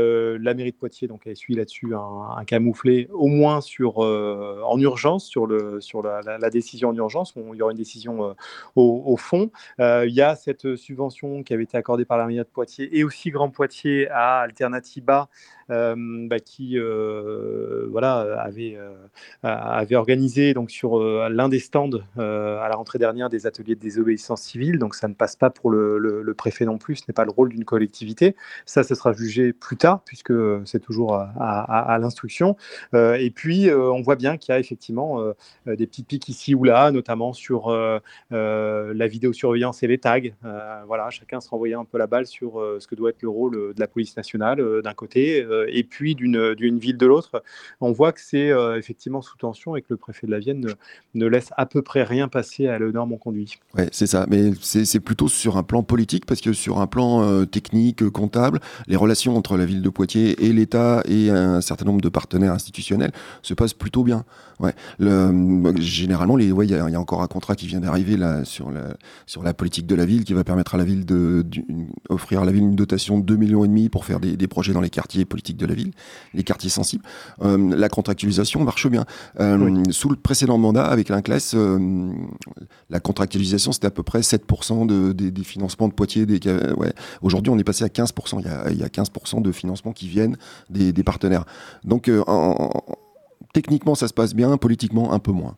Euh, 0.00 0.38
la 0.40 0.54
mairie 0.54 0.72
de 0.72 0.76
Poitiers 0.76 1.08
donc, 1.08 1.26
a 1.26 1.30
essuyé 1.30 1.58
là-dessus 1.58 1.94
un, 1.94 2.44
camouflet, 2.44 3.08
au 3.12 3.26
moins 3.26 3.60
sur, 3.60 4.04
euh, 4.04 4.60
en 4.64 4.78
urgence, 4.80 5.24
sur, 5.24 5.46
le, 5.46 5.80
sur 5.80 6.02
la, 6.02 6.50
décision 6.50 6.90
en 6.90 6.94
urgence. 6.94 7.34
il 7.36 7.56
y 7.56 7.62
aura 7.62 7.72
une 7.72 7.78
décision 7.78 8.24
euh, 8.24 8.32
au, 8.76 9.16
fond. 9.16 9.50
Il 9.78 10.12
y 10.12 10.22
a 10.22 10.34
cette 10.36 10.76
subvention 10.76 11.42
qui 11.42 11.54
avait 11.54 11.64
été 11.64 11.76
accordée 11.76 12.04
par 12.04 12.18
la 12.18 12.26
mairie 12.26 12.38
de 12.38 12.44
Poitiers 12.44 12.96
et 12.98 13.04
aussi 13.04 13.30
Grand 13.30 13.50
Poitiers 13.50 14.08
à 14.10 14.40
Alternativa. 14.40 15.28
Euh, 15.70 15.94
bah, 15.96 16.40
qui 16.40 16.76
voilà, 17.88 18.40
avait, 18.40 18.76
avait 19.42 19.94
organisé 19.94 20.52
donc, 20.52 20.70
sur 20.70 20.98
l'un 20.98 21.48
des 21.48 21.60
stands 21.60 22.00
à 22.16 22.66
la 22.68 22.74
rentrée 22.74 22.98
dernière 22.98 23.28
des 23.28 23.46
ateliers 23.46 23.76
de 23.76 23.80
désobéissance 23.80 24.42
civile. 24.42 24.78
Donc 24.78 24.96
ça 24.96 25.06
ne 25.06 25.14
passe 25.14 25.36
pas 25.36 25.50
pour 25.50 25.70
le, 25.70 25.98
le 25.98 26.34
préfet 26.34 26.64
non 26.64 26.78
plus, 26.78 26.96
ce 26.96 27.04
n'est 27.06 27.14
pas 27.14 27.24
le 27.24 27.30
rôle 27.30 27.50
d'une 27.50 27.64
collectivité. 27.64 28.34
Ça, 28.66 28.82
ce 28.82 28.96
sera 28.96 29.12
jugé 29.12 29.52
plus 29.52 29.76
tard 29.76 29.89
puisque 29.98 30.32
c'est 30.64 30.80
toujours 30.80 31.14
à, 31.14 31.98
l'instruction. 32.00 32.56
Euh, 32.94 33.14
et 33.14 33.30
puis, 33.30 33.70
on 33.72 34.02
voit 34.02 34.16
bien 34.16 34.36
qu'il 34.36 34.52
y 34.52 34.56
a 34.56 34.60
effectivement 34.60 35.20
euh, 35.20 35.76
des 35.76 35.86
petites 35.86 36.06
piques 36.06 36.28
ici 36.28 36.54
ou 36.54 36.64
là, 36.64 36.90
notamment 36.90 37.32
sur 37.32 37.68
euh, 37.68 38.00
la 38.94 39.06
vidéosurveillance 39.06 39.82
et 39.82 39.86
les 39.86 39.98
tags. 39.98 40.20
Euh, 40.44 40.82
voilà, 40.86 41.10
chacun 41.10 41.40
se 41.40 41.48
renvoyait 41.48 41.74
un 41.74 41.84
peu 41.84 41.98
la 41.98 42.06
balle 42.06 42.26
sur 42.26 42.60
euh, 42.60 42.78
ce 42.80 42.86
que 42.86 42.94
doit 42.94 43.10
être 43.10 43.22
le 43.22 43.28
rôle 43.28 43.74
de 43.74 43.80
la 43.80 43.86
police 43.86 44.16
nationale 44.16 44.60
euh, 44.60 44.82
d'un 44.82 44.94
côté 44.94 45.46
et 45.68 45.84
puis 45.84 46.14
d'une 46.14 46.78
ville 46.78 46.96
de 46.96 47.06
l'autre. 47.06 47.42
On 47.80 47.92
voit 47.92 48.12
que 48.12 48.20
c'est 48.20 48.50
euh, 48.50 48.78
effectivement 48.78 49.22
sous 49.22 49.36
tension 49.36 49.76
et 49.76 49.82
que 49.82 49.88
le 49.90 49.96
préfet 49.96 50.26
de 50.26 50.32
la 50.32 50.38
Vienne 50.38 50.74
ne, 51.14 51.26
laisse 51.26 51.50
à 51.56 51.66
peu 51.66 51.82
près 51.82 52.02
rien 52.02 52.28
passer 52.28 52.68
à 52.68 52.78
norme 52.78 53.12
en 53.12 53.16
conduit. 53.16 53.58
Ouais, 53.76 53.88
c'est 53.92 54.06
ça. 54.06 54.26
Mais 54.28 54.52
c'est 54.60 55.00
plutôt 55.00 55.28
sur 55.28 55.56
un 55.56 55.62
plan 55.62 55.82
politique 55.82 56.26
parce 56.26 56.40
que 56.40 56.52
sur 56.52 56.80
un 56.80 56.86
plan 56.86 57.22
euh, 57.22 57.44
technique, 57.44 58.08
comptable, 58.10 58.60
les 58.86 58.96
relations 58.96 59.36
entre 59.36 59.56
la 59.56 59.64
ville 59.64 59.79
ville 59.80 59.82
de 59.82 59.88
Poitiers 59.88 60.44
et 60.44 60.52
l'État 60.52 61.02
et 61.06 61.30
un 61.30 61.60
certain 61.60 61.84
nombre 61.84 62.00
de 62.00 62.08
partenaires 62.08 62.52
institutionnels 62.52 63.12
se 63.42 63.54
passe 63.54 63.74
plutôt 63.74 64.04
bien. 64.04 64.24
Ouais. 64.60 64.74
Le, 64.98 65.72
généralement, 65.80 66.38
il 66.38 66.52
ouais, 66.52 66.66
y, 66.66 66.74
a, 66.74 66.88
y, 66.90 66.94
a 66.94 67.00
encore 67.00 67.22
un 67.22 67.26
contrat 67.26 67.56
qui 67.56 67.66
vient 67.66 67.80
d'arriver 67.80 68.18
là 68.18 68.44
sur 68.44 68.70
la, 68.70 68.94
sur 69.24 69.42
la 69.42 69.54
politique 69.54 69.86
de 69.86 69.94
la 69.94 70.04
ville 70.04 70.24
qui 70.24 70.34
va 70.34 70.44
permettre 70.44 70.74
à 70.74 70.78
la 70.78 70.84
ville 70.84 71.06
de, 71.06 71.46
offrir 72.10 72.42
à 72.42 72.44
la 72.44 72.52
ville 72.52 72.64
une 72.64 72.76
dotation 72.76 73.18
de 73.18 73.24
2 73.24 73.36
millions 73.36 73.64
et 73.64 73.68
demi 73.68 73.88
pour 73.88 74.04
faire 74.04 74.20
des, 74.20 74.36
des, 74.36 74.48
projets 74.48 74.74
dans 74.74 74.82
les 74.82 74.90
quartiers 74.90 75.24
politiques 75.24 75.56
de 75.56 75.64
la 75.64 75.74
ville, 75.74 75.92
les 76.34 76.44
quartiers 76.44 76.68
sensibles. 76.68 77.04
Euh, 77.40 77.74
la 77.74 77.88
contractualisation 77.88 78.62
marche 78.62 78.86
bien. 78.88 79.06
Euh, 79.40 79.56
oui. 79.56 79.82
Sous 79.92 80.10
le 80.10 80.16
précédent 80.16 80.58
mandat, 80.58 80.84
avec 80.84 81.08
l'INCLES, 81.08 81.54
euh, 81.54 82.12
la 82.90 83.00
contractualisation 83.00 83.72
c'était 83.72 83.86
à 83.86 83.90
peu 83.90 84.02
près 84.02 84.20
7% 84.20 84.86
de, 84.86 85.12
des, 85.12 85.30
des, 85.30 85.44
financements 85.44 85.88
de 85.88 85.94
Poitiers. 85.94 86.26
Des, 86.26 86.38
ouais. 86.76 86.92
Aujourd'hui, 87.22 87.50
on 87.50 87.58
est 87.58 87.64
passé 87.64 87.84
à 87.84 87.88
15%. 87.88 88.40
Il 88.40 88.46
y 88.46 88.48
a, 88.48 88.70
il 88.70 88.78
y 88.78 88.82
a 88.82 88.88
15% 88.88 89.40
de 89.40 89.52
qui 89.94 90.08
viennent 90.08 90.36
des, 90.68 90.92
partenaires. 91.02 91.44
Donc, 91.84 92.10
en, 92.26 92.70
techniquement, 93.52 93.94
ça 93.94 94.08
se 94.08 94.14
passe 94.14 94.34
bien, 94.34 94.56
politiquement, 94.56 95.12
un 95.12 95.18
peu 95.18 95.32
moins. 95.32 95.56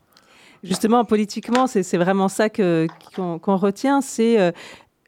Justement, 0.63 1.05
politiquement, 1.05 1.67
c'est 1.67 1.97
vraiment 1.97 2.29
ça 2.29 2.49
qu'on 2.49 2.87
qu 2.87 3.21
qu 3.43 3.51
retient, 3.51 4.01
c'est 4.01 4.41
euh, 4.41 4.53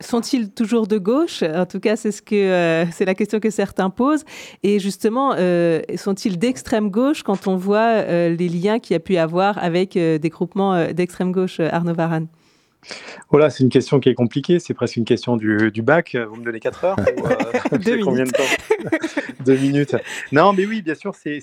sont-ils 0.00 0.50
toujours 0.50 0.86
de 0.86 0.98
gauche? 0.98 1.42
En 1.42 1.66
tout 1.66 1.80
cas, 1.80 1.96
c'est 1.96 2.12
ce 2.12 2.22
que 2.22 2.34
euh, 2.34 2.84
la 3.00 3.14
question 3.14 3.40
que 3.40 3.50
certains 3.50 3.90
posent. 3.90 4.24
Et 4.62 4.78
justement, 4.78 5.34
euh, 5.38 5.80
sont-ils 5.96 6.38
d'extrême 6.38 6.90
gauche 6.90 7.22
quand 7.22 7.46
on 7.46 7.56
voit 7.56 7.78
euh, 7.78 8.34
les 8.34 8.48
liens 8.48 8.78
qu'il 8.78 8.94
y 8.94 8.96
a 8.96 9.00
pu 9.00 9.16
avoir 9.16 9.58
avec 9.62 9.96
euh, 9.96 10.18
des 10.18 10.28
groupements 10.28 10.92
d'extrême 10.92 11.32
gauche, 11.32 11.60
Arnaud 11.60 11.94
Varane? 11.94 12.26
Voilà, 13.30 13.50
c'est 13.50 13.64
une 13.64 13.70
question 13.70 14.00
qui 14.00 14.08
est 14.08 14.14
compliquée. 14.14 14.58
C'est 14.58 14.74
presque 14.74 14.96
une 14.96 15.04
question 15.04 15.36
du, 15.36 15.70
du, 15.70 15.82
bac. 15.82 16.16
Vous 16.16 16.36
me 16.36 16.44
donnez 16.44 16.60
4 16.60 16.84
heures 16.84 16.96
ou, 16.98 17.26
euh, 17.26 17.78
Deux 17.84 17.98
combien 17.98 18.24
de 18.24 18.30
temps 18.30 18.42
Deux 19.44 19.56
minutes. 19.56 19.96
Non, 20.32 20.52
mais 20.52 20.64
oui, 20.66 20.82
bien 20.82 20.94
sûr, 20.94 21.14
c'est 21.14 21.40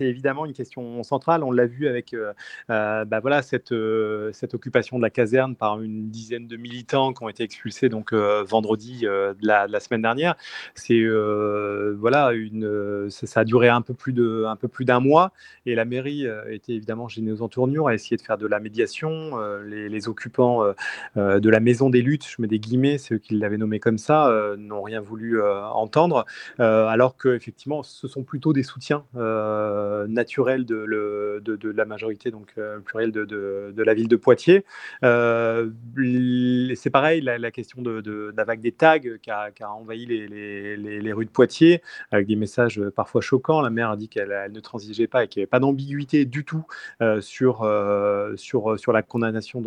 évidemment 0.00 0.44
une 0.44 0.52
question 0.52 1.02
centrale. 1.02 1.42
On 1.42 1.50
l'a 1.50 1.66
vu 1.66 1.88
avec 1.88 2.14
euh, 2.14 2.32
euh, 2.70 3.04
bah 3.04 3.20
voilà, 3.20 3.42
cette, 3.42 3.72
euh, 3.72 4.30
cette 4.32 4.54
occupation 4.54 4.98
de 4.98 5.02
la 5.02 5.10
caserne 5.10 5.56
par 5.56 5.80
une 5.80 6.08
dizaine 6.10 6.46
de 6.46 6.56
militants 6.56 7.12
qui 7.12 7.22
ont 7.22 7.28
été 7.28 7.42
expulsés 7.42 7.88
donc, 7.88 8.12
vendredi 8.12 9.02
de 9.02 9.34
la, 9.42 9.66
de, 9.66 9.72
la, 9.72 9.80
semaine 9.80 10.02
dernière. 10.02 10.36
C'est 10.74 11.02
voilà, 11.96 12.32
une, 12.32 13.08
ça, 13.10 13.26
ça, 13.26 13.40
a 13.40 13.44
duré 13.44 13.68
un 13.68 13.82
peu 13.82 13.94
plus 13.94 14.12
d'un 14.12 15.00
mois 15.00 15.32
et 15.66 15.74
la 15.74 15.84
mairie 15.84 16.26
était 16.48 16.72
évidemment 16.72 17.08
gênée 17.08 17.32
aux 17.32 17.42
entournures, 17.42 17.88
a 17.88 17.94
essayé 17.94 18.16
de 18.16 18.22
faire 18.22 18.38
de 18.38 18.46
la 18.46 18.60
médiation. 18.60 19.38
les, 19.64 19.88
les 19.88 20.08
occupants 20.08 20.61
euh, 21.16 21.40
de 21.40 21.50
la 21.50 21.60
maison 21.60 21.90
des 21.90 22.02
luttes, 22.02 22.26
je 22.26 22.40
mets 22.40 22.48
des 22.48 22.58
guillemets, 22.58 22.98
ceux 22.98 23.18
qui 23.18 23.36
l'avaient 23.36 23.58
nommé 23.58 23.80
comme 23.80 23.98
ça, 23.98 24.28
euh, 24.28 24.56
n'ont 24.56 24.82
rien 24.82 25.00
voulu 25.00 25.40
euh, 25.40 25.62
entendre, 25.64 26.24
alors 26.58 27.16
qu'effectivement, 27.16 27.82
ce 27.82 28.08
sont 28.08 28.22
plutôt 28.22 28.52
des 28.52 28.62
soutiens 28.62 29.04
naturels 29.14 30.64
de, 30.64 31.72
la 31.74 31.84
majorité, 31.84 32.30
donc 32.30 32.54
pluriel 32.84 33.12
de, 33.12 33.24
de, 33.24 33.82
la 33.82 33.94
ville 33.94 34.08
de 34.08 34.16
Poitiers. 34.16 34.64
c'est 35.02 36.90
pareil, 36.90 37.20
la, 37.20 37.50
question 37.50 37.82
de, 37.82 38.32
la 38.36 38.44
vague 38.44 38.60
des 38.60 38.72
tags 38.72 38.98
qui 38.98 39.30
a, 39.30 39.50
envahi 39.68 40.06
les, 40.06 41.12
rues 41.12 41.26
de 41.26 41.30
Poitiers, 41.30 41.82
avec 42.10 42.26
des 42.26 42.36
messages 42.36 42.80
parfois 42.90 43.20
choquants. 43.20 43.60
La 43.60 43.70
maire 43.70 43.90
a 43.90 43.96
dit 43.96 44.08
qu'elle 44.08 44.50
ne 44.52 44.60
transigeait 44.60 45.06
pas 45.06 45.24
et 45.24 45.28
qu'il 45.28 45.40
n'y 45.40 45.44
avait 45.44 45.50
pas 45.50 45.60
d'ambiguïté 45.60 46.24
du 46.24 46.44
tout 46.44 46.64
sur, 47.20 47.64
la 47.64 49.02
condamnation 49.02 49.60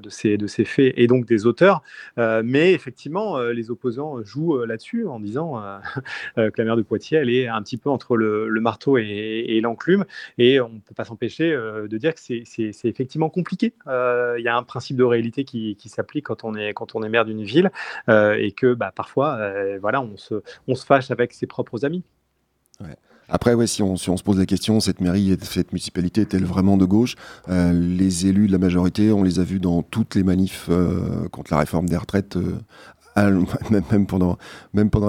de 0.00 0.10
ces, 0.10 0.36
de 0.36 0.46
ces 0.46 0.64
faits 0.64 0.92
et 0.96 1.06
donc 1.06 1.26
des 1.26 1.46
auteurs. 1.46 1.82
Euh, 2.18 2.42
mais 2.44 2.72
effectivement, 2.72 3.36
euh, 3.36 3.52
les 3.52 3.70
opposants 3.70 4.22
jouent 4.22 4.56
euh, 4.56 4.66
là-dessus 4.66 5.06
en 5.06 5.20
disant 5.20 5.62
que 6.36 6.52
la 6.56 6.64
maire 6.64 6.76
de 6.76 6.82
Poitiers, 6.82 7.18
elle 7.18 7.30
est 7.30 7.48
un 7.48 7.62
petit 7.62 7.76
peu 7.76 7.90
entre 7.90 8.16
le, 8.16 8.48
le 8.48 8.60
marteau 8.60 8.98
et, 8.98 9.02
et 9.02 9.60
l'enclume. 9.60 10.04
Et 10.38 10.60
on 10.60 10.68
ne 10.68 10.80
peut 10.80 10.94
pas 10.94 11.04
s'empêcher 11.04 11.50
de 11.52 11.98
dire 11.98 12.14
que 12.14 12.20
c'est 12.20 12.84
effectivement 12.84 13.30
compliqué. 13.30 13.74
Il 13.86 14.42
y 14.42 14.48
a 14.48 14.56
un 14.56 14.62
principe 14.62 14.96
de 14.96 15.04
réalité 15.04 15.44
qui, 15.44 15.76
qui 15.76 15.88
s'applique 15.88 16.26
quand, 16.26 16.44
on 16.44 16.54
est, 16.54 16.72
quand 16.74 16.94
on 16.94 17.02
est 17.02 17.08
maire 17.08 17.24
d'une 17.24 17.42
ville 17.42 17.70
et 18.08 18.52
que 18.52 18.74
bah, 18.74 18.92
parfois, 18.94 19.52
voilà, 19.80 20.00
on 20.00 20.16
se, 20.16 20.42
on 20.68 20.74
se 20.74 20.84
fâche 20.84 21.10
avec 21.10 21.32
ses 21.32 21.46
propres 21.46 21.84
amis. 21.84 22.02
Après, 23.34 23.66
si 23.66 23.82
on, 23.82 23.96
se 23.96 24.22
pose 24.22 24.38
la 24.38 24.46
question, 24.46 24.78
cette 24.78 25.00
mairie, 25.00 25.36
cette 25.42 25.72
municipalité 25.72 26.20
est-elle 26.20 26.44
vraiment 26.44 26.76
de 26.76 26.84
gauche? 26.84 27.16
Euh, 27.48 27.72
Les 27.72 28.28
élus 28.28 28.46
de 28.46 28.52
la 28.52 28.58
majorité, 28.58 29.10
on 29.10 29.24
les 29.24 29.40
a 29.40 29.42
vus 29.42 29.58
dans 29.58 29.82
toutes 29.82 30.14
les 30.14 30.22
manifs 30.22 30.68
euh, 30.70 31.28
contre 31.32 31.52
la 31.52 31.58
réforme 31.58 31.88
des 31.88 31.96
retraites. 31.96 32.36
Euh, 32.36 32.60
même, 33.92 34.06
pendant, 34.06 34.38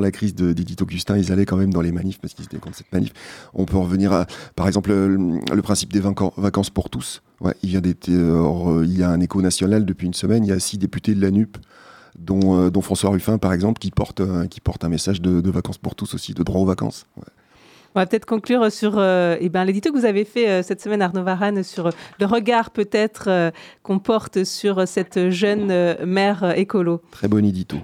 la 0.01 0.09
crise 0.09 0.33
d'Edith 0.33 0.81
Augustin, 0.81 1.17
ils 1.17 1.31
allaient 1.31 1.45
quand 1.45 1.57
même 1.57 1.71
dans 1.71 1.81
les 1.81 1.91
manifs 1.91 2.19
parce 2.19 2.33
qu'ils 2.33 2.45
étaient 2.45 2.57
contre 2.57 2.77
cette 2.77 2.91
manif. 2.91 3.11
On 3.53 3.65
peut 3.65 3.77
revenir 3.77 4.11
à, 4.11 4.25
par 4.55 4.65
exemple, 4.65 4.91
le, 4.91 5.61
principe 5.61 5.93
des 5.93 6.01
vacances 6.01 6.71
pour 6.71 6.89
tous. 6.89 7.21
Il, 7.61 7.69
y 7.69 9.03
a 9.03 9.09
un 9.11 9.19
écho 9.19 9.39
national 9.43 9.85
depuis 9.85 10.07
une 10.07 10.15
semaine. 10.15 10.43
Il 10.45 10.49
y 10.49 10.51
a 10.51 10.59
six 10.59 10.79
députés 10.79 11.13
de 11.13 11.21
la 11.21 11.29
NUP 11.29 11.59
dont, 12.17 12.81
François 12.81 13.11
Ruffin, 13.11 13.37
par 13.37 13.53
exemple, 13.53 13.77
qui 13.77 13.91
porte, 13.91 14.19
un 14.19 14.89
message 14.89 15.21
de, 15.21 15.51
vacances 15.51 15.77
pour 15.77 15.93
tous 15.93 16.15
aussi, 16.15 16.33
de 16.33 16.41
droit 16.41 16.61
aux 16.61 16.65
vacances. 16.65 17.05
On 17.95 18.01
va 18.01 18.07
peut-être 18.07 18.25
conclure 18.25 18.69
sur 18.73 18.95
euh, 18.97 19.37
eh 19.39 19.47
ben, 19.47 19.63
l'édito 19.63 19.89
que 19.93 19.97
vous 19.97 20.03
avez 20.03 20.25
fait 20.25 20.49
euh, 20.49 20.63
cette 20.63 20.81
semaine, 20.81 21.01
Arnaud 21.01 21.23
Varane, 21.23 21.63
sur 21.63 21.91
le 22.19 22.25
regard 22.25 22.71
peut-être 22.71 23.29
euh, 23.29 23.51
qu'on 23.83 23.99
porte 23.99 24.43
sur 24.43 24.85
cette 24.85 25.29
jeune 25.29 25.95
mère 26.03 26.57
écolo. 26.57 27.01
Très 27.11 27.29
bon 27.29 27.45
édito. 27.45 27.77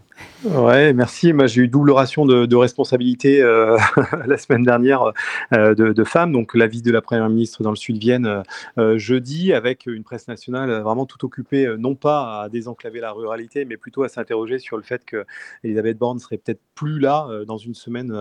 Ouais, 0.44 0.92
merci. 0.94 1.34
Moi, 1.34 1.46
j'ai 1.46 1.62
eu 1.62 1.68
double 1.68 1.92
ration 1.92 2.26
de, 2.26 2.48
de 2.48 2.56
responsabilité 2.56 3.44
euh, 3.44 3.78
la 4.26 4.38
semaine 4.38 4.64
dernière 4.64 5.14
euh, 5.54 5.76
de, 5.76 5.94
de, 5.94 6.04
femmes. 6.04 6.32
Donc, 6.32 6.56
la 6.56 6.66
visite 6.66 6.86
de 6.86 6.92
la 6.92 7.02
première 7.02 7.30
ministre 7.30 7.62
dans 7.62 7.70
le 7.70 7.76
sud 7.76 8.00
Vienne 8.00 8.42
euh, 8.80 8.98
jeudi, 8.98 9.54
avec 9.54 9.86
une 9.86 10.04
presse 10.04 10.28
nationale 10.28 10.82
vraiment 10.82 11.06
tout 11.06 11.24
occupée, 11.26 11.76
non 11.78 11.94
pas 11.94 12.42
à 12.42 12.50
désenclaver 12.50 13.00
la 13.00 13.12
ruralité, 13.12 13.66
mais 13.66 13.78
plutôt 13.78 14.02
à 14.02 14.10
s'interroger 14.10 14.58
sur 14.58 14.78
le 14.78 14.84
fait 14.84 15.06
que 15.06 15.26
Elisabeth 15.64 16.00
Borne 16.00 16.18
serait 16.18 16.38
peut-être 16.38 16.62
plus 16.74 17.00
là 17.00 17.28
dans 17.46 17.58
une 17.58 17.76
semaine 17.76 18.12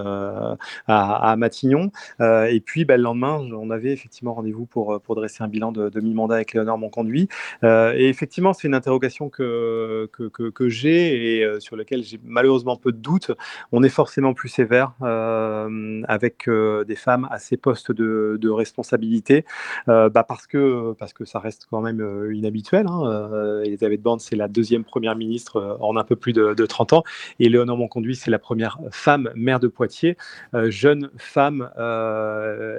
à, 0.87 1.37
Matignon. 1.39 1.91
et 2.21 2.63
puis, 2.65 2.85
bah, 2.85 2.99
le 2.99 3.03
lendemain, 3.03 3.41
on 3.53 3.71
avait 3.71 3.93
effectivement 3.93 4.35
rendez-vous 4.35 4.67
pour, 4.67 5.01
dresser 5.17 5.43
un 5.43 5.49
bilan 5.49 5.73
de, 5.73 5.89
de 5.89 6.01
mi-mandat 6.01 6.35
avec 6.37 6.53
Léonore 6.53 6.77
Monconduit. 6.77 7.29
et 7.63 8.09
effectivement, 8.09 8.53
c'est 8.53 8.69
une 8.69 8.75
interrogation 8.75 9.31
que, 9.31 10.11
que 10.13 10.69
j'ai 10.69 11.41
et 11.41 11.61
sur 11.61 11.77
laquelle 11.77 11.90
j'ai 11.99 12.21
malheureusement 12.25 12.77
peu 12.77 12.93
de 12.93 12.99
doutes. 12.99 13.33
On 13.73 13.83
est 13.83 13.89
forcément 13.89 14.35
plus 14.35 14.49
sévère 14.49 14.93
euh, 15.03 16.03
avec 16.09 16.49
euh, 16.49 16.85
des 16.85 16.97
femmes 16.97 17.29
à 17.31 17.39
ces 17.39 17.57
postes 17.57 17.93
de, 17.93 18.51
responsabilité, 18.51 19.45
euh, 19.89 20.09
bah 20.09 20.25
parce, 20.25 20.47
que, 20.47 20.93
parce 20.99 21.13
que 21.13 21.25
ça 21.25 21.39
reste 21.39 21.67
quand 21.71 21.81
même 21.81 22.31
inhabituel. 22.33 22.87
Hein. 22.89 23.63
Elisabeth 23.65 24.03
Borne, 24.03 24.19
c'est 24.19 24.37
la 24.37 24.49
deuxième 24.49 24.85
première 24.85 25.15
ministre 25.15 25.79
en 25.81 25.97
un 25.97 26.05
peu 26.05 26.17
plus 26.17 26.33
de, 26.33 26.53
de 26.53 26.67
30 26.67 26.93
ans, 26.95 27.05
et 27.39 27.49
Léonore 27.49 27.77
Monconduit, 27.77 28.17
c'est 28.17 28.31
la 28.31 28.41
première 28.41 28.79
femme 28.91 29.31
maire 29.35 29.61
de 29.61 29.69
Poitiers, 29.69 30.17
jeune 30.53 31.11
femme 31.17 31.71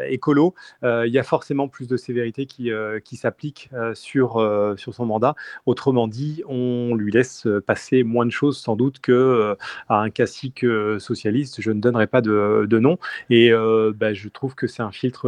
écolo. 0.09 0.53
Il 0.83 1.11
y 1.11 1.19
a 1.19 1.23
forcément 1.23 1.67
plus 1.67 1.87
de 1.87 1.97
sévérité 1.97 2.45
qui, 2.45 2.69
qui 3.05 3.15
s'applique 3.15 3.69
sur, 3.93 4.75
sur 4.77 4.93
son 4.93 5.05
mandat. 5.05 5.35
Autrement 5.65 6.07
dit, 6.07 6.43
on 6.47 6.95
lui 6.95 7.11
laisse 7.11 7.47
passer 7.65 8.03
moins 8.03 8.25
de 8.25 8.31
choses 8.31 8.57
sans 8.57 8.75
doute 8.75 8.90
que 8.99 9.11
euh, 9.11 9.55
à 9.89 9.99
un 9.99 10.09
cacique 10.09 10.63
euh, 10.63 10.99
socialiste, 10.99 11.61
je 11.61 11.71
ne 11.71 11.79
donnerai 11.79 12.07
pas 12.07 12.21
de, 12.21 12.79
nom. 12.79 12.97
Et 13.29 13.51
euh, 13.51 13.93
bah, 13.95 14.13
je 14.13 14.29
trouve 14.29 14.55
que 14.55 14.67
c'est 14.67 14.81
un 14.81 14.91
filtre 14.91 15.27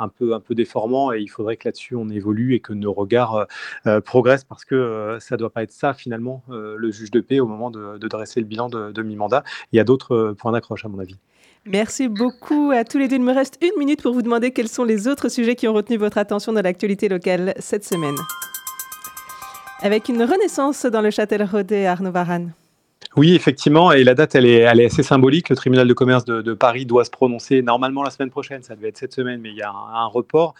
un 0.00 0.08
peu, 0.08 0.54
déformant 0.54 1.12
et 1.12 1.20
il 1.20 1.28
faudrait 1.28 1.56
que 1.56 1.68
là-dessus 1.68 1.96
on 1.96 2.08
évolue 2.10 2.54
et 2.54 2.60
que 2.60 2.72
nos 2.72 2.92
regards 2.92 3.46
progressent 4.04 4.44
parce 4.44 4.64
que 4.64 5.16
ça 5.18 5.36
ne 5.36 5.38
doit 5.38 5.50
pas 5.50 5.62
être 5.62 5.72
ça 5.72 5.94
finalement 5.94 6.44
le 6.48 6.90
juge 6.90 7.10
de 7.10 7.20
paix 7.20 7.40
au 7.40 7.46
moment 7.46 7.70
de, 7.70 7.98
de 7.98 8.08
dresser 8.08 8.40
le 8.40 8.46
bilan 8.46 8.68
de, 8.68 8.92
de 8.92 9.02
mi-mandat. 9.02 9.44
Il 9.72 9.76
y 9.76 9.80
a 9.80 9.84
d'autres 9.84 10.34
points 10.38 10.52
d'accroche 10.52 10.84
à 10.84 10.88
mon 10.88 10.98
avis. 10.98 11.16
Merci 11.64 12.08
beaucoup 12.08 12.72
à 12.74 12.84
tous 12.84 12.98
les 12.98 13.08
deux. 13.08 13.16
Il 13.16 13.22
me 13.22 13.32
reste 13.32 13.58
une 13.62 13.78
minute 13.78 14.02
pour 14.02 14.12
vous 14.12 14.22
demander 14.22 14.50
quels 14.50 14.68
sont 14.68 14.84
les 14.84 15.06
autres 15.06 15.28
sujets 15.28 15.54
qui 15.54 15.68
ont 15.68 15.72
retenu 15.72 15.96
votre 15.96 16.18
attention 16.18 16.52
dans 16.52 16.62
l'actualité 16.62 17.08
locale 17.08 17.54
cette 17.58 17.84
semaine. 17.84 18.16
Avec 19.80 20.08
une 20.08 20.22
renaissance 20.22 20.86
dans 20.86 21.00
le 21.00 21.10
Châtel-Rodet, 21.10 21.86
Arnaud 21.86 22.12
Varane. 22.12 22.52
Oui, 23.16 23.34
effectivement, 23.34 23.92
et 23.92 24.04
la 24.04 24.14
date, 24.14 24.34
elle 24.34 24.46
est, 24.46 24.64
assez 24.64 25.02
symbolique. 25.02 25.48
Le 25.48 25.56
tribunal 25.56 25.86
de 25.86 25.94
commerce 25.94 26.24
de, 26.24 26.54
Paris 26.54 26.86
doit 26.86 27.04
se 27.04 27.10
prononcer 27.10 27.62
normalement 27.62 28.02
la 28.02 28.10
semaine 28.10 28.30
prochaine, 28.30 28.62
ça 28.62 28.74
devait 28.74 28.88
être 28.88 28.98
cette 28.98 29.12
semaine, 29.12 29.40
mais 29.40 29.50
il 29.50 29.56
y 29.56 29.62
a 29.62 29.70
un, 29.70 30.06
report 30.06 30.54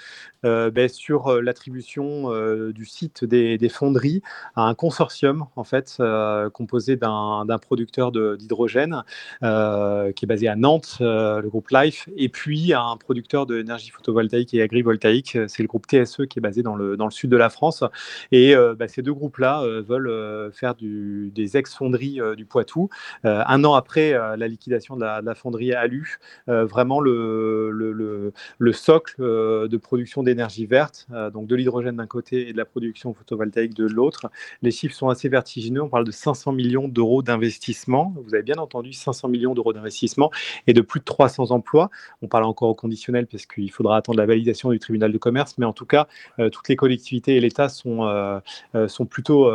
euh, 0.45 0.71
ben, 0.71 0.89
sur 0.89 1.41
l'attribution 1.41 2.33
euh, 2.33 2.73
du 2.73 2.85
site 2.85 3.25
des, 3.25 3.69
fonderies 3.69 4.23
à 4.55 4.63
un 4.63 4.75
consortium, 4.75 5.47
en 5.57 5.65
fait, 5.65 5.97
euh, 6.01 6.51
composé 6.51 6.97
d'un 6.97 7.59
producteur 7.61 8.13
d'hydrogène 8.13 9.05
euh, 9.43 10.13
qui 10.13 10.25
est 10.25 10.29
basé 10.29 10.49
à 10.49 10.57
Nantes, 10.57 10.99
euh, 11.01 11.41
le 11.41 11.49
groupe 11.49 11.69
Life, 11.71 12.09
et 12.17 12.29
puis 12.29 12.73
un 12.75 12.97
producteur 12.97 13.47
d'énergie 13.47 13.91
photovoltaïque 13.91 14.55
et 14.55 14.63
agrivoltaïque, 14.63 15.39
c'est 15.49 15.63
le 15.63 15.69
groupe 15.69 15.87
TSE 15.87 16.27
qui 16.29 16.39
est 16.39 16.43
basé 16.43 16.63
dans 16.63 16.77
le, 16.77 16.97
sud 17.11 17.31
de 17.31 17.37
la 17.37 17.51
France. 17.51 17.85
Et 18.31 18.55
ben, 18.55 18.89
ces 18.89 19.03
deux 19.03 19.13
groupes-là 19.13 19.65
veulent 19.87 20.51
faire 20.53 20.75
des 20.77 21.57
ex-fonderies 21.57 22.21
du 22.37 22.45
Poitou. 22.45 22.89
un 23.25 23.65
an 23.65 23.75
après 23.75 24.13
la 24.13 24.49
liquidation 24.49 24.97
de 24.97 25.03
la, 25.03 25.35
fonderie 25.35 25.73
Alu, 25.73 26.19
vraiment 26.47 27.01
le, 27.01 27.71
le, 27.71 28.33
le, 28.59 28.73
socle 28.73 29.17
de 29.19 29.77
production 29.77 30.23
d'énergie 30.23 30.67
verte, 30.67 31.07
donc 31.33 31.47
de 31.47 31.57
l'hydrogène 31.57 31.97
d'un 31.97 32.07
côté 32.07 32.49
et 32.49 32.53
de 32.53 32.59
la 32.59 32.65
production 32.65 33.15
photovoltaïque 33.15 33.75
de 33.75 33.87
l'autre. 33.87 34.31
Les 34.63 34.71
chiffres 34.71 34.95
sont 34.95 35.09
assez 35.09 35.29
vertigineux. 35.29 35.83
On 35.83 35.89
parle 35.89 36.05
de 36.05 36.11
500 36.11 36.53
millions 36.53 36.89
d'euros 36.89 37.23
d'investissement. 37.23 38.15
Vous 38.17 38.35
avez 38.35 38.43
bien 38.43 38.57
entendu 38.57 38.93
500 38.93 39.29
millions 39.29 39.55
d'euros 39.55 39.73
d'investissement 39.73 40.31
et 40.67 40.73
de 40.73 40.81
plus 40.81 41.01
de 41.01 41.05
300 41.05 41.51
emplois. 41.51 41.91
On 42.23 42.29
parle 42.29 42.45
encore 42.45 42.69
au 42.69 42.75
conditionnel 42.75 43.27
parce 43.27 43.47
qu'il 43.47 43.71
faudra 43.71 43.97
attendre 43.97 44.19
la 44.19 44.27
validation 44.27 44.71
du 44.71 44.79
tribunal 44.79 45.13
de 45.13 45.19
commerce, 45.19 45.57
mais 45.59 45.67
en 45.67 45.73
tout 45.73 45.87
cas, 45.87 46.07
toutes 46.51 46.69
les 46.69 46.77
collectivités 46.77 47.37
et 47.37 47.41
l'État 47.41 47.69
sont, 47.69 48.41
sont 48.89 49.07
plutôt 49.07 49.51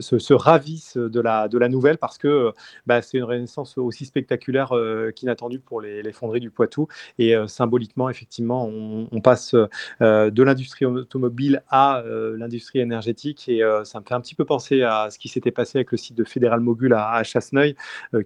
se, 0.00 0.32
ravissent 0.32 0.96
de 0.96 1.20
la, 1.20 1.48
la 1.60 1.68
nouvelle 1.68 1.98
parce 1.98 2.18
que 2.18 2.52
bah, 2.86 3.02
c'est 3.02 3.18
une 3.18 3.24
renaissance 3.24 3.78
aussi 3.78 4.04
spectaculaire 4.04 4.72
qu'inattendue 5.14 5.60
pour 5.60 5.80
les, 5.80 6.10
fonderies 6.12 6.40
du 6.40 6.50
Poitou. 6.50 6.88
Et 7.18 7.34
symboliquement, 7.46 8.10
effectivement, 8.10 8.66
on, 8.66 9.20
passe 9.20 9.54
de 9.54 10.42
l'industrie 10.42 10.86
automobile 10.86 11.62
à 11.68 12.02
l'industrie 12.36 12.80
énergétique. 12.80 13.48
Et 13.48 13.62
ça 13.84 14.00
me 14.00 14.04
fait 14.04 14.14
un 14.14 14.20
petit 14.20 14.34
peu 14.34 14.44
penser 14.44 14.82
à 14.82 15.08
ce 15.10 15.18
qui 15.18 15.28
s'était 15.28 15.50
passé 15.50 15.78
avec 15.78 15.92
le 15.92 15.98
site 15.98 16.16
de 16.16 16.24
Fédéral 16.24 16.60
Mogul 16.60 16.94
à, 16.94 17.12
à 17.12 17.22
Chasseneuil, 17.22 17.76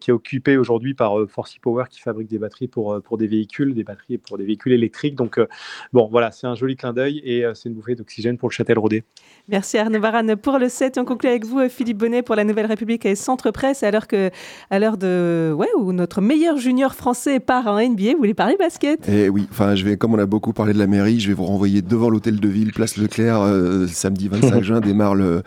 qui 0.00 0.10
est 0.10 0.14
occupé 0.14 0.56
aujourd'hui 0.56 0.94
par 0.94 1.16
Forcy 1.28 1.58
Power 1.60 1.84
qui 1.90 2.00
fabrique 2.00 2.28
des 2.28 2.38
batteries 2.38 2.68
pour, 2.68 3.00
pour 3.02 3.18
des 3.18 3.26
véhicules, 3.26 3.74
des 3.74 3.84
batteries 3.84 4.18
pour 4.18 4.38
des 4.38 4.44
véhicules 4.44 4.72
électriques. 4.72 5.14
Donc, 5.14 5.38
bon, 5.92 6.08
voilà, 6.10 6.30
c'est 6.30 6.46
un 6.46 6.54
joli 6.54 6.76
clin 6.76 6.92
d'œil 6.92 7.18
et 7.24 7.44
c'est 7.54 7.68
une 7.68 7.74
bouffée 7.74 7.94
d'oxygène 7.94 8.38
pour 8.38 8.48
le 8.48 8.54
Châtel-Rodé. 8.54 9.04
Merci 9.48 9.78
Arnaud 9.78 10.00
Varane 10.00 10.36
pour 10.36 10.58
le 10.58 10.68
7. 10.68 10.98
On 10.98 11.04
conclut 11.04 11.28
avec 11.28 11.44
vous, 11.44 11.68
Philippe 11.68 11.98
Bonnet, 11.98 12.22
pour 12.22 12.34
la 12.34 12.44
Nouvelle 12.44 12.66
République 12.66 13.04
et 13.06 13.14
Centre 13.24 13.50
Presse, 13.50 13.82
alors 13.82 14.06
que, 14.06 14.30
à 14.70 14.78
l'heure 14.78 14.96
de, 14.96 15.52
ouais, 15.56 15.68
où 15.76 15.92
notre 15.92 16.20
meilleur 16.20 16.56
junior 16.58 16.94
français 16.94 17.40
part 17.40 17.66
en 17.66 17.80
NBA, 17.80 18.12
vous 18.12 18.18
voulez 18.18 18.34
parler 18.34 18.56
basket? 18.56 19.00
Eh 19.08 19.28
oui, 19.28 19.48
enfin, 19.50 19.74
je 19.74 19.84
vais, 19.84 19.96
comme 19.96 20.14
on 20.14 20.18
a 20.18 20.26
beaucoup 20.26 20.52
parlé 20.52 20.72
de 20.72 20.78
la 20.78 20.86
mairie, 20.86 21.20
je 21.20 21.28
vais 21.28 21.34
vous 21.34 21.44
renvoyer 21.44 21.82
devant 21.82 22.10
l'hôtel 22.10 22.38
de 22.38 22.48
ville, 22.48 22.72
place 22.72 22.96
Leclerc, 22.96 23.40
euh, 23.40 23.86
samedi 23.86 24.28
25 24.28 24.62
juin, 24.62 24.80
démarre 24.80 25.14
le, 25.14 25.42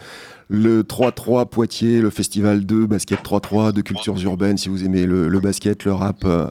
le 0.49 0.83
3-3 0.83 1.47
Poitiers, 1.47 2.01
le 2.01 2.09
festival 2.09 2.65
2, 2.65 2.87
basket 2.87 3.19
3-3, 3.19 3.71
de 3.73 3.81
cultures 3.81 4.21
urbaines, 4.23 4.57
si 4.57 4.69
vous 4.69 4.83
aimez 4.83 5.05
le, 5.05 5.39
basket, 5.39 5.85
le 5.85 5.93
rap, 5.93 6.23
euh, 6.25 6.47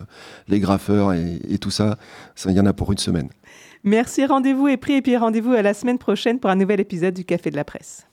les 0.48 0.60
graffeurs 0.60 1.12
et, 1.12 1.40
et 1.48 1.58
tout 1.58 1.70
ça, 1.70 1.96
ça, 2.34 2.50
il 2.50 2.56
y 2.56 2.60
en 2.60 2.66
a 2.66 2.72
pour 2.72 2.92
une 2.92 2.98
semaine. 2.98 3.28
Merci, 3.84 4.26
rendez-vous 4.26 4.68
est 4.68 4.76
pris 4.76 4.94
et 4.94 5.02
puis 5.02 5.16
rendez-vous 5.16 5.52
à 5.52 5.62
la 5.62 5.72
semaine 5.72 5.98
prochaine 5.98 6.40
pour 6.40 6.50
un 6.50 6.56
nouvel 6.56 6.80
épisode 6.80 7.14
du 7.14 7.24
Café 7.24 7.50
de 7.50 7.56
la 7.56 7.64
Presse. 7.64 8.06